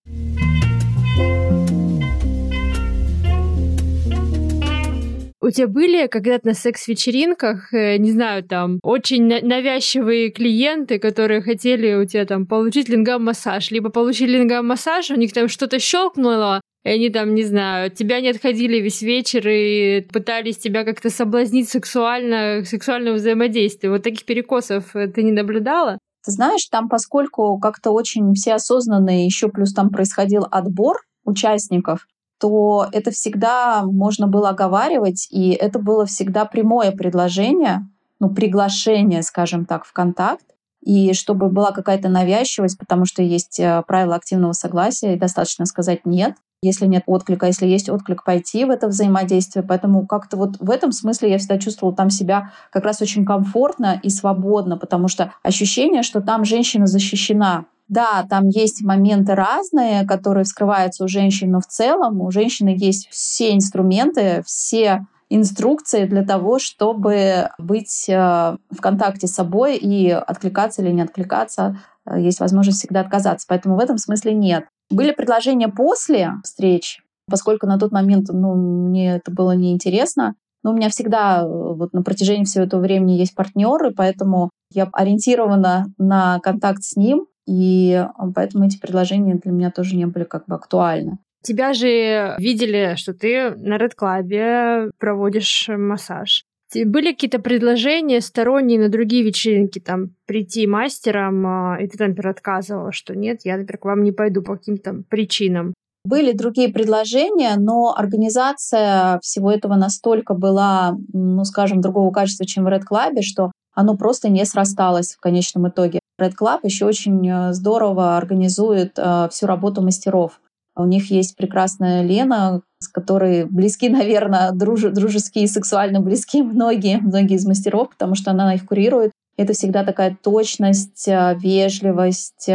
[5.40, 11.94] У тебя были когда-то на секс-вечеринках, э, не знаю, там, очень навязчивые клиенты, которые хотели
[11.94, 17.12] у тебя там получить лингам-массаж, либо получили лингам-массаж, у них там что-то щелкнуло, и они
[17.12, 23.14] там, не знаю, тебя не отходили весь вечер и пытались тебя как-то соблазнить сексуально, сексуальное
[23.14, 23.92] взаимодействие.
[23.92, 26.00] Вот таких перекосов э, ты не наблюдала?
[26.26, 32.08] Ты знаешь, там, поскольку как-то очень все осознанные, еще плюс там происходил отбор участников,
[32.40, 37.88] то это всегда можно было оговаривать, и это было всегда прямое предложение,
[38.20, 40.46] ну, приглашение, скажем так, в контакт,
[40.82, 46.06] и чтобы была какая-то навязчивость, потому что есть э, правила активного согласия, и достаточно сказать
[46.06, 49.64] «нет», если нет отклика, если есть отклик, пойти в это взаимодействие.
[49.64, 54.00] Поэтому как-то вот в этом смысле я всегда чувствовала там себя как раз очень комфортно
[54.02, 60.44] и свободно, потому что ощущение, что там женщина защищена, да, там есть моменты разные, которые
[60.44, 66.60] вскрываются у женщин, но в целом у женщины есть все инструменты, все инструкции для того,
[66.60, 71.80] чтобы быть э, в контакте с собой и откликаться или не откликаться.
[72.06, 73.46] Э, есть возможность всегда отказаться.
[73.50, 74.66] Поэтому в этом смысле нет.
[74.90, 80.36] Были предложения после встреч, поскольку на тот момент ну, мне это было неинтересно.
[80.64, 84.90] Но у меня всегда э, вот на протяжении всего этого времени есть партнеры, поэтому я
[84.94, 90.46] ориентирована на контакт с ним, и поэтому эти предложения для меня тоже не были как
[90.46, 91.18] бы актуальны.
[91.44, 96.44] Тебя же видели, что ты на Red Club проводишь массаж.
[96.76, 102.92] Были какие-то предложения сторонние на другие вечеринки, там, прийти мастером, а, и ты, например, отказывала,
[102.92, 105.74] что нет, я, например, к вам не пойду по каким-то причинам?
[106.04, 112.68] Были другие предложения, но организация всего этого настолько была, ну, скажем, другого качества, чем в
[112.68, 116.00] Red Club, что оно просто не срасталось в конечном итоге.
[116.20, 120.42] Red Club еще очень э, здорово организует э, всю работу мастеров.
[120.76, 127.36] У них есть прекрасная Лена, с которой близки, наверное, друж, дружеские сексуально близки многие, многие
[127.36, 129.12] из мастеров, потому что она их курирует.
[129.38, 132.50] Это всегда такая точность, э, вежливость.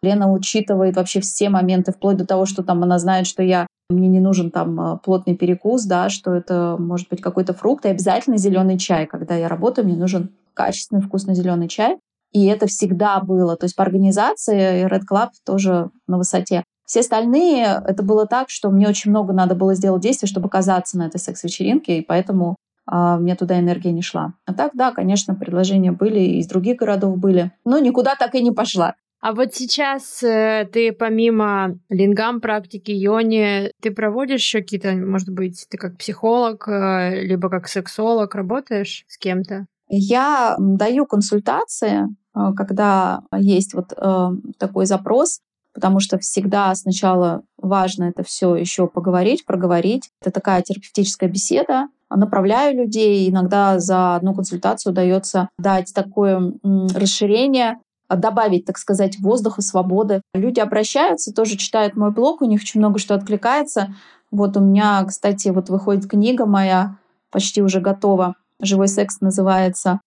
[0.00, 4.06] Лена учитывает вообще все моменты, вплоть до того, что там она знает, что я мне
[4.08, 8.78] не нужен там плотный перекус, да, что это может быть какой-то фрукт, и обязательно зеленый
[8.78, 9.06] чай.
[9.06, 11.96] Когда я работаю, мне нужен качественный вкусный зеленый чай.
[12.32, 13.56] И это всегда было.
[13.56, 16.64] То есть по организации Red Club тоже на высоте.
[16.84, 20.96] Все остальные, это было так, что мне очень много надо было сделать действий, чтобы оказаться
[20.96, 22.56] на этой секс-вечеринке, и поэтому
[22.86, 24.32] а, мне туда энергия не шла.
[24.46, 28.42] А так, да, конечно, предложения были, и из других городов были, но никуда так и
[28.42, 28.94] не пошла.
[29.20, 35.66] А вот сейчас э, ты помимо лингам практики, йони, ты проводишь еще какие-то, может быть,
[35.68, 39.66] ты как психолог, э, либо как сексолог работаешь с кем-то?
[39.88, 42.06] Я даю консультации,
[42.56, 45.40] когда есть вот э, такой запрос,
[45.74, 50.10] потому что всегда сначала важно это все еще поговорить, проговорить.
[50.20, 51.88] Это такая терапевтическая беседа.
[52.10, 53.28] Направляю людей.
[53.28, 56.54] Иногда за одну консультацию удается дать такое
[56.94, 60.22] расширение, добавить, так сказать, воздуха, свободы.
[60.34, 63.94] Люди обращаются, тоже читают мой блог, у них очень много что откликается.
[64.30, 66.96] Вот у меня, кстати, вот выходит книга моя,
[67.30, 69.98] почти уже готова «Живой секс» называется, а,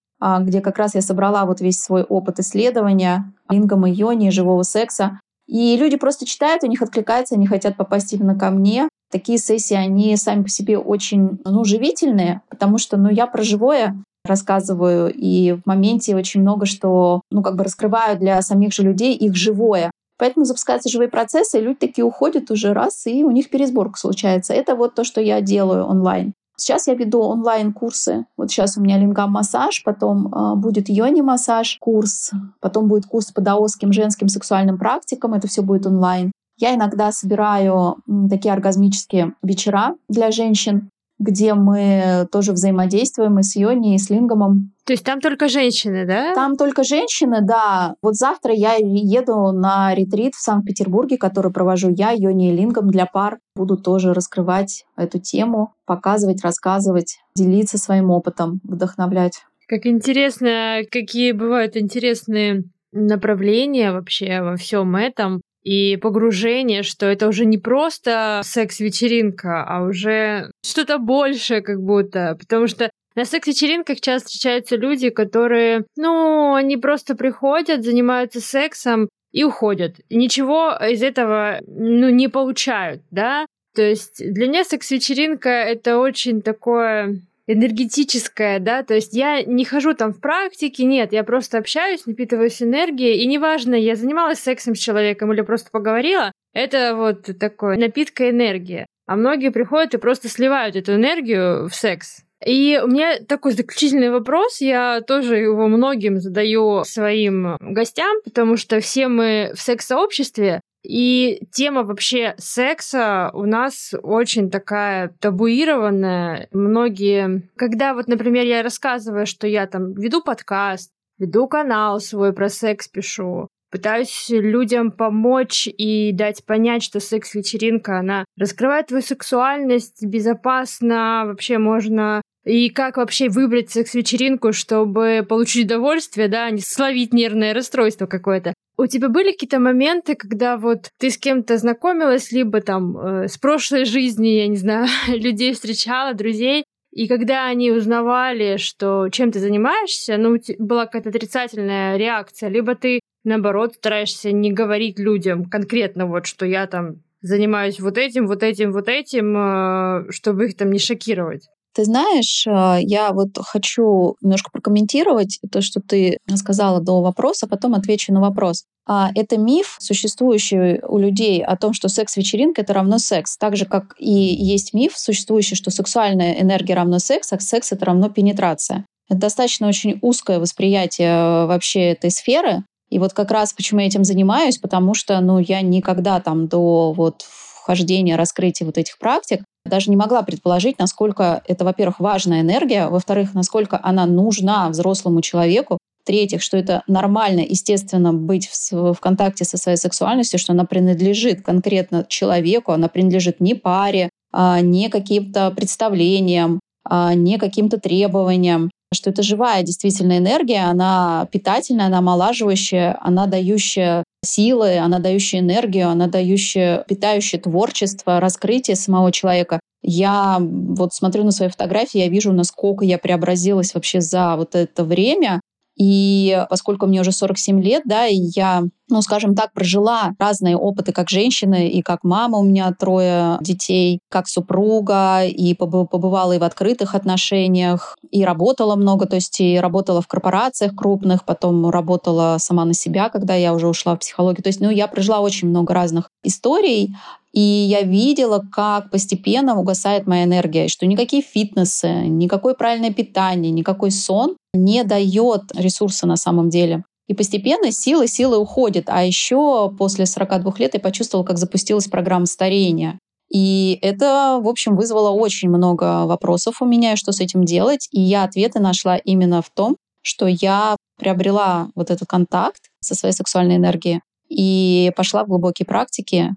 [0.41, 5.19] где как раз я собрала вот весь свой опыт исследования лингом и йони, живого секса.
[5.47, 8.87] И люди просто читают, у них откликается, они хотят попасть именно ко мне.
[9.11, 14.01] Такие сессии, они сами по себе очень ну, живительные, потому что ну, я про живое
[14.23, 19.15] рассказываю, и в моменте очень много что ну, как бы раскрываю для самих же людей
[19.15, 19.91] их живое.
[20.17, 24.53] Поэтому запускаются живые процессы, и люди такие уходят уже раз, и у них пересборка случается.
[24.53, 26.33] Это вот то, что я делаю онлайн.
[26.61, 28.27] Сейчас я веду онлайн-курсы.
[28.37, 33.91] Вот сейчас у меня лингам-массаж, потом э, будет йони-массаж курс, потом будет курс по даосским
[33.91, 35.33] женским сексуальным практикам.
[35.33, 36.31] Это все будет онлайн.
[36.59, 37.95] Я иногда собираю
[38.29, 40.91] такие оргазмические вечера для женщин
[41.21, 44.71] где мы тоже взаимодействуем и с Йони, и с Лингомом.
[44.85, 46.33] То есть там только женщины, да?
[46.33, 47.95] Там только женщины, да.
[48.01, 53.05] Вот завтра я еду на ретрит в Санкт-Петербурге, который провожу я, Йони и Лингом для
[53.05, 53.37] пар.
[53.55, 59.43] Буду тоже раскрывать эту тему, показывать, рассказывать, делиться своим опытом, вдохновлять.
[59.67, 65.41] Как интересно, какие бывают интересные направления вообще во всем этом.
[65.63, 72.35] И погружение, что это уже не просто секс-вечеринка, а уже что-то большее как будто.
[72.39, 79.43] Потому что на секс-вечеринках часто встречаются люди, которые, ну, они просто приходят, занимаются сексом и
[79.43, 79.97] уходят.
[80.09, 83.45] Ничего из этого, ну, не получают, да?
[83.75, 89.93] То есть для меня секс-вечеринка— это очень такое энергетическое, да, то есть я не хожу
[89.93, 94.79] там в практике, нет, я просто общаюсь, напитываюсь энергией, и неважно, я занималась сексом с
[94.79, 98.85] человеком или просто поговорила, это вот такое напитка энергии.
[99.07, 102.23] А многие приходят и просто сливают эту энергию в секс.
[102.45, 108.79] И у меня такой заключительный вопрос, я тоже его многим задаю своим гостям, потому что
[108.79, 116.47] все мы в секс-сообществе, и тема вообще секса у нас очень такая табуированная.
[116.51, 122.49] Многие, когда вот, например, я рассказываю, что я там веду подкаст, веду канал свой про
[122.49, 131.23] секс пишу, пытаюсь людям помочь и дать понять, что секс-вечеринка, она раскрывает твою сексуальность безопасно,
[131.25, 137.53] вообще можно и как вообще выбрать секс-вечеринку, чтобы получить удовольствие, да, а не словить нервное
[137.53, 138.53] расстройство какое-то.
[138.77, 143.37] У тебя были какие-то моменты, когда вот ты с кем-то знакомилась, либо там э, с
[143.37, 149.39] прошлой жизни, я не знаю, людей встречала, друзей, и когда они узнавали, что чем ты
[149.39, 156.25] занимаешься, ну, была какая-то отрицательная реакция, либо ты, наоборот, стараешься не говорить людям конкретно вот,
[156.25, 160.79] что я там занимаюсь вот этим, вот этим, вот этим, э, чтобы их там не
[160.79, 161.47] шокировать.
[161.73, 167.75] Ты знаешь, э, я вот хочу немножко прокомментировать то, что ты сказала до вопроса, потом
[167.75, 168.65] отвечу на вопрос.
[168.87, 173.37] А это миф, существующий у людей о том, что секс-вечеринка— это равно секс.
[173.37, 177.85] Так же, как и есть миф, существующий, что сексуальная энергия равно секс, а секс— это
[177.85, 178.85] равно пенетрация.
[179.09, 182.63] Это достаточно очень узкое восприятие э, вообще этой сферы.
[182.89, 186.91] И вот как раз почему я этим занимаюсь, потому что ну, я никогда там до
[186.91, 189.41] вот вхождения, раскрытия вот этих практик
[189.71, 195.79] даже не могла предположить, насколько это, во-первых, важная энергия, во-вторых, насколько она нужна взрослому человеку,
[196.03, 201.41] в-третьих, что это нормально, естественно, быть в, в контакте со своей сексуальностью, что она принадлежит
[201.41, 209.09] конкретно человеку, она принадлежит не паре, а не каким-то представлениям, а не каким-то требованиям, что
[209.09, 216.07] это живая действительно энергия, она питательная, она омолаживающая, она дающая силы, она дающая энергию, она
[216.07, 219.59] дающая, питающая творчество, раскрытие самого человека.
[219.81, 224.83] Я вот смотрю на свои фотографии, я вижу, насколько я преобразилась вообще за вот это
[224.83, 225.41] время.
[225.83, 230.91] И поскольку мне уже 47 лет, да, и я, ну, скажем так, прожила разные опыты
[230.91, 236.43] как женщина и как мама, у меня трое детей, как супруга, и побывала и в
[236.43, 242.63] открытых отношениях, и работала много, то есть и работала в корпорациях крупных, потом работала сама
[242.65, 244.43] на себя, когда я уже ушла в психологию.
[244.43, 246.95] То есть, ну, я прожила очень много разных историй,
[247.33, 253.89] и я видела, как постепенно угасает моя энергия, что никакие фитнесы, никакое правильное питание, никакой
[253.89, 256.83] сон не дает ресурса на самом деле.
[257.07, 258.85] И постепенно силы, силы уходят.
[258.87, 262.99] А еще после 42 лет я почувствовала, как запустилась программа старения.
[263.31, 267.87] И это, в общем, вызвало очень много вопросов у меня, что с этим делать.
[267.91, 273.13] И я ответы нашла именно в том, что я приобрела вот этот контакт со своей
[273.13, 276.31] сексуальной энергией и пошла в глубокие практики,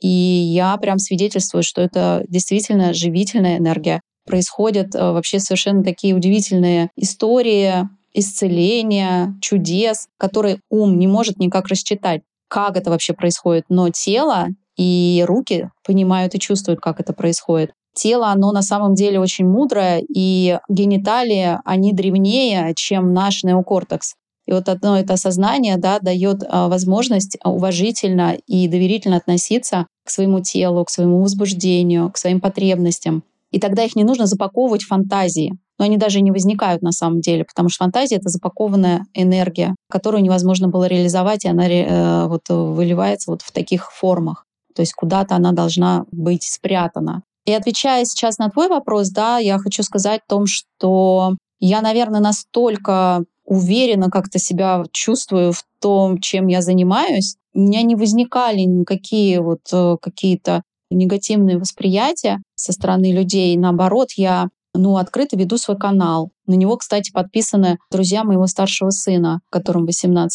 [0.00, 4.00] и я прям свидетельствую, что это действительно живительная энергия.
[4.26, 12.22] Происходят э, вообще совершенно такие удивительные истории исцеления, чудес, которые ум не может никак рассчитать,
[12.48, 13.64] как это вообще происходит.
[13.68, 17.72] Но тело и руки понимают и чувствуют, как это происходит.
[17.94, 24.14] Тело, оно на самом деле очень мудрое, и гениталии, они древнее, чем наш неокортекс.
[24.46, 30.40] И вот одно это осознание да, дает а, возможность уважительно и доверительно относиться к своему
[30.40, 33.22] телу, к своему возбуждению, к своим потребностям.
[33.50, 35.58] И тогда их не нужно запаковывать в фантазии.
[35.78, 40.22] Но они даже не возникают на самом деле, потому что фантазия— это запакованная энергия, которую
[40.22, 44.44] невозможно было реализовать, и она э, вот выливается вот в таких формах.
[44.74, 47.22] То есть куда-то она должна быть спрятана.
[47.46, 52.20] И отвечая сейчас на твой вопрос, да, я хочу сказать о том, что я, наверное,
[52.20, 59.40] настолько уверенно как-то себя чувствую в том, чем я занимаюсь, у меня не возникали никакие
[59.40, 63.56] вот э, какие-то негативные восприятия со стороны людей.
[63.56, 66.30] Наоборот, я ну, открыто веду свой канал.
[66.46, 70.28] На него, кстати, подписаны друзья моего старшего сына, которому 18+.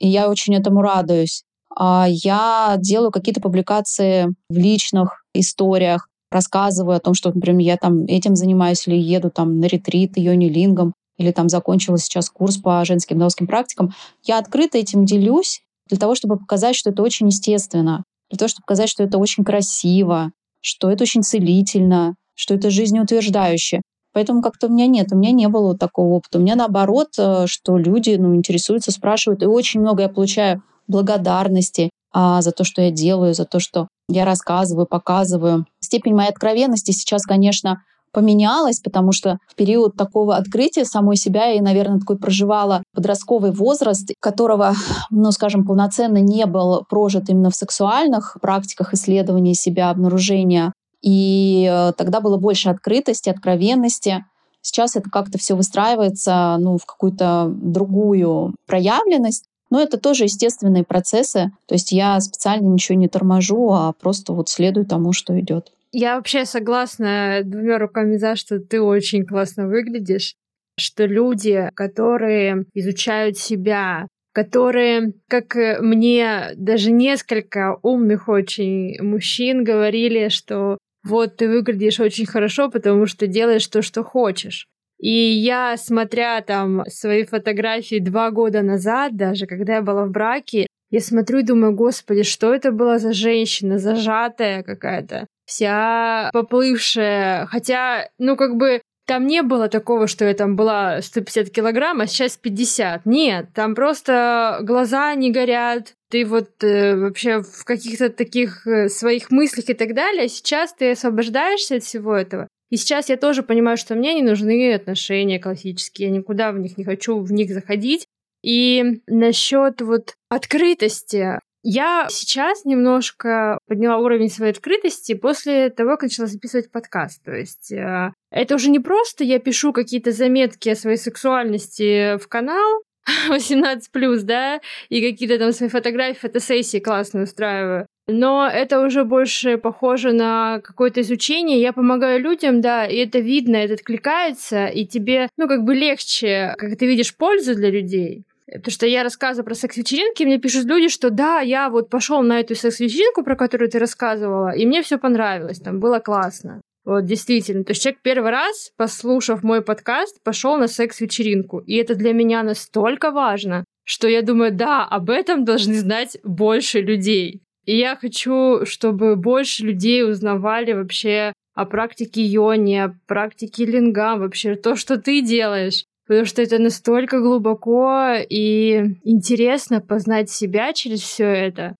[0.00, 1.44] И я очень этому радуюсь.
[1.76, 8.04] А я делаю какие-то публикации в личных историях, рассказываю о том, что, например, я там
[8.06, 13.18] этим занимаюсь или еду там на ретрит йони-лингом или там закончила сейчас курс по женским
[13.18, 13.92] даосским практикам.
[14.24, 18.64] Я открыто этим делюсь, для того, чтобы показать, что это очень естественно, для того, чтобы
[18.66, 23.82] показать, что это очень красиво, что это очень целительно, что это жизнеутверждающе.
[24.12, 26.38] Поэтому как-то у меня нет, у меня не было такого опыта.
[26.38, 31.90] У меня наоборот, э, что люди ну, интересуются, спрашивают, и очень много я получаю благодарности
[32.12, 35.66] а, за то, что я делаю, за то, что я рассказываю, показываю.
[35.80, 41.62] Степень моей откровенности сейчас, конечно, поменялась, потому что в период такого открытия самой себя я,
[41.62, 44.74] наверное, такой проживала подростковый возраст, которого,
[45.10, 50.72] ну, скажем, полноценно не был прожит именно в сексуальных практиках исследования себя, обнаружения.
[51.02, 54.24] И э, тогда было больше открытости, откровенности.
[54.60, 59.44] Сейчас это как-то все выстраивается ну, в какую-то другую проявленность.
[59.70, 61.52] Но это тоже естественные процессы.
[61.66, 65.72] То есть я специально ничего не торможу, а просто вот следую тому, что идет.
[65.92, 70.34] Я вообще согласна двумя руками за, что ты очень классно выглядишь,
[70.78, 80.78] что люди, которые изучают себя, которые, как мне даже несколько умных очень мужчин говорили, что
[81.02, 84.66] вот ты выглядишь очень хорошо, потому что делаешь то, что хочешь.
[85.00, 90.66] И я, смотря там свои фотографии два года назад, даже когда я была в браке,
[90.90, 97.46] я смотрю и думаю, господи, что это была за женщина, зажатая какая-то, вся поплывшая.
[97.46, 102.06] Хотя, ну, как бы там не было такого, что я там была 150 килограмм, а
[102.06, 103.06] сейчас 50.
[103.06, 109.32] Нет, там просто глаза не горят, ты вот э, вообще в каких-то таких э, своих
[109.32, 110.28] мыслях и так далее.
[110.28, 112.46] Сейчас ты освобождаешься от всего этого.
[112.70, 116.78] И сейчас я тоже понимаю, что мне не нужны отношения классические, я никуда в них
[116.78, 118.06] не хочу в них заходить.
[118.44, 121.40] И насчет вот открытости.
[121.62, 127.22] Я сейчас немножко подняла уровень своей открытости после того, как начала записывать подкаст.
[127.22, 132.28] То есть э, это уже не просто я пишу какие-то заметки о своей сексуальности в
[132.28, 132.82] канал
[133.30, 137.86] 18+, да, и какие-то там свои фотографии, фотосессии классно устраиваю.
[138.08, 141.60] Но это уже больше похоже на какое-то изучение.
[141.60, 146.54] Я помогаю людям, да, и это видно, это откликается, и тебе, ну, как бы легче,
[146.58, 148.24] как ты видишь пользу для людей.
[148.52, 152.40] Потому что я рассказываю про секс-вечеринки, мне пишут люди, что да, я вот пошел на
[152.40, 156.60] эту секс-вечеринку, про которую ты рассказывала, и мне все понравилось, там было классно.
[156.84, 157.62] Вот, действительно.
[157.62, 161.58] То есть человек первый раз, послушав мой подкаст, пошел на секс-вечеринку.
[161.58, 166.80] И это для меня настолько важно, что я думаю, да, об этом должны знать больше
[166.80, 167.42] людей.
[167.66, 174.54] И я хочу, чтобы больше людей узнавали вообще о практике йони, о практике линга, вообще
[174.54, 181.24] то, что ты делаешь потому что это настолько глубоко и интересно познать себя через все
[181.26, 181.76] это.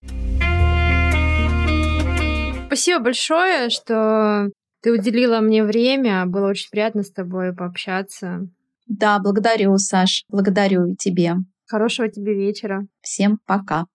[2.68, 4.50] Спасибо большое, что
[4.84, 6.26] ты уделила мне время.
[6.26, 8.48] Было очень приятно с тобой пообщаться.
[8.86, 10.22] Да, благодарю, Саш.
[10.28, 11.34] Благодарю тебе.
[11.66, 12.86] Хорошего тебе вечера.
[13.00, 13.86] Всем пока.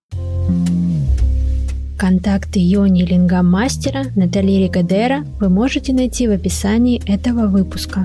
[1.98, 8.04] Контакты Йони Лингам Мастера Натальи Ригадера вы можете найти в описании этого выпуска.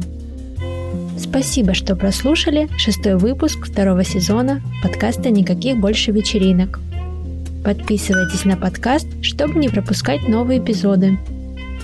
[1.22, 6.80] Спасибо, что прослушали шестой выпуск второго сезона подкаста «Никаких больше вечеринок».
[7.62, 11.18] Подписывайтесь на подкаст, чтобы не пропускать новые эпизоды.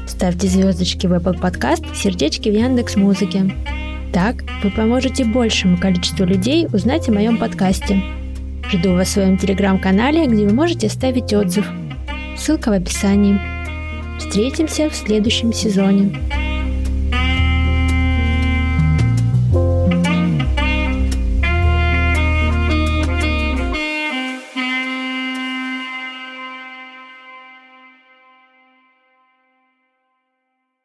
[0.06, 3.54] Ставьте звездочки в Apple Podcast, сердечки в Яндекс Музыке.
[4.10, 8.02] Так вы поможете большему количеству людей узнать о моем подкасте.
[8.72, 11.70] Жду вас в своем телеграм-канале, где вы можете оставить отзыв.
[12.38, 13.38] Ссылка в описании.
[14.18, 16.45] Встретимся в следующем сезоне.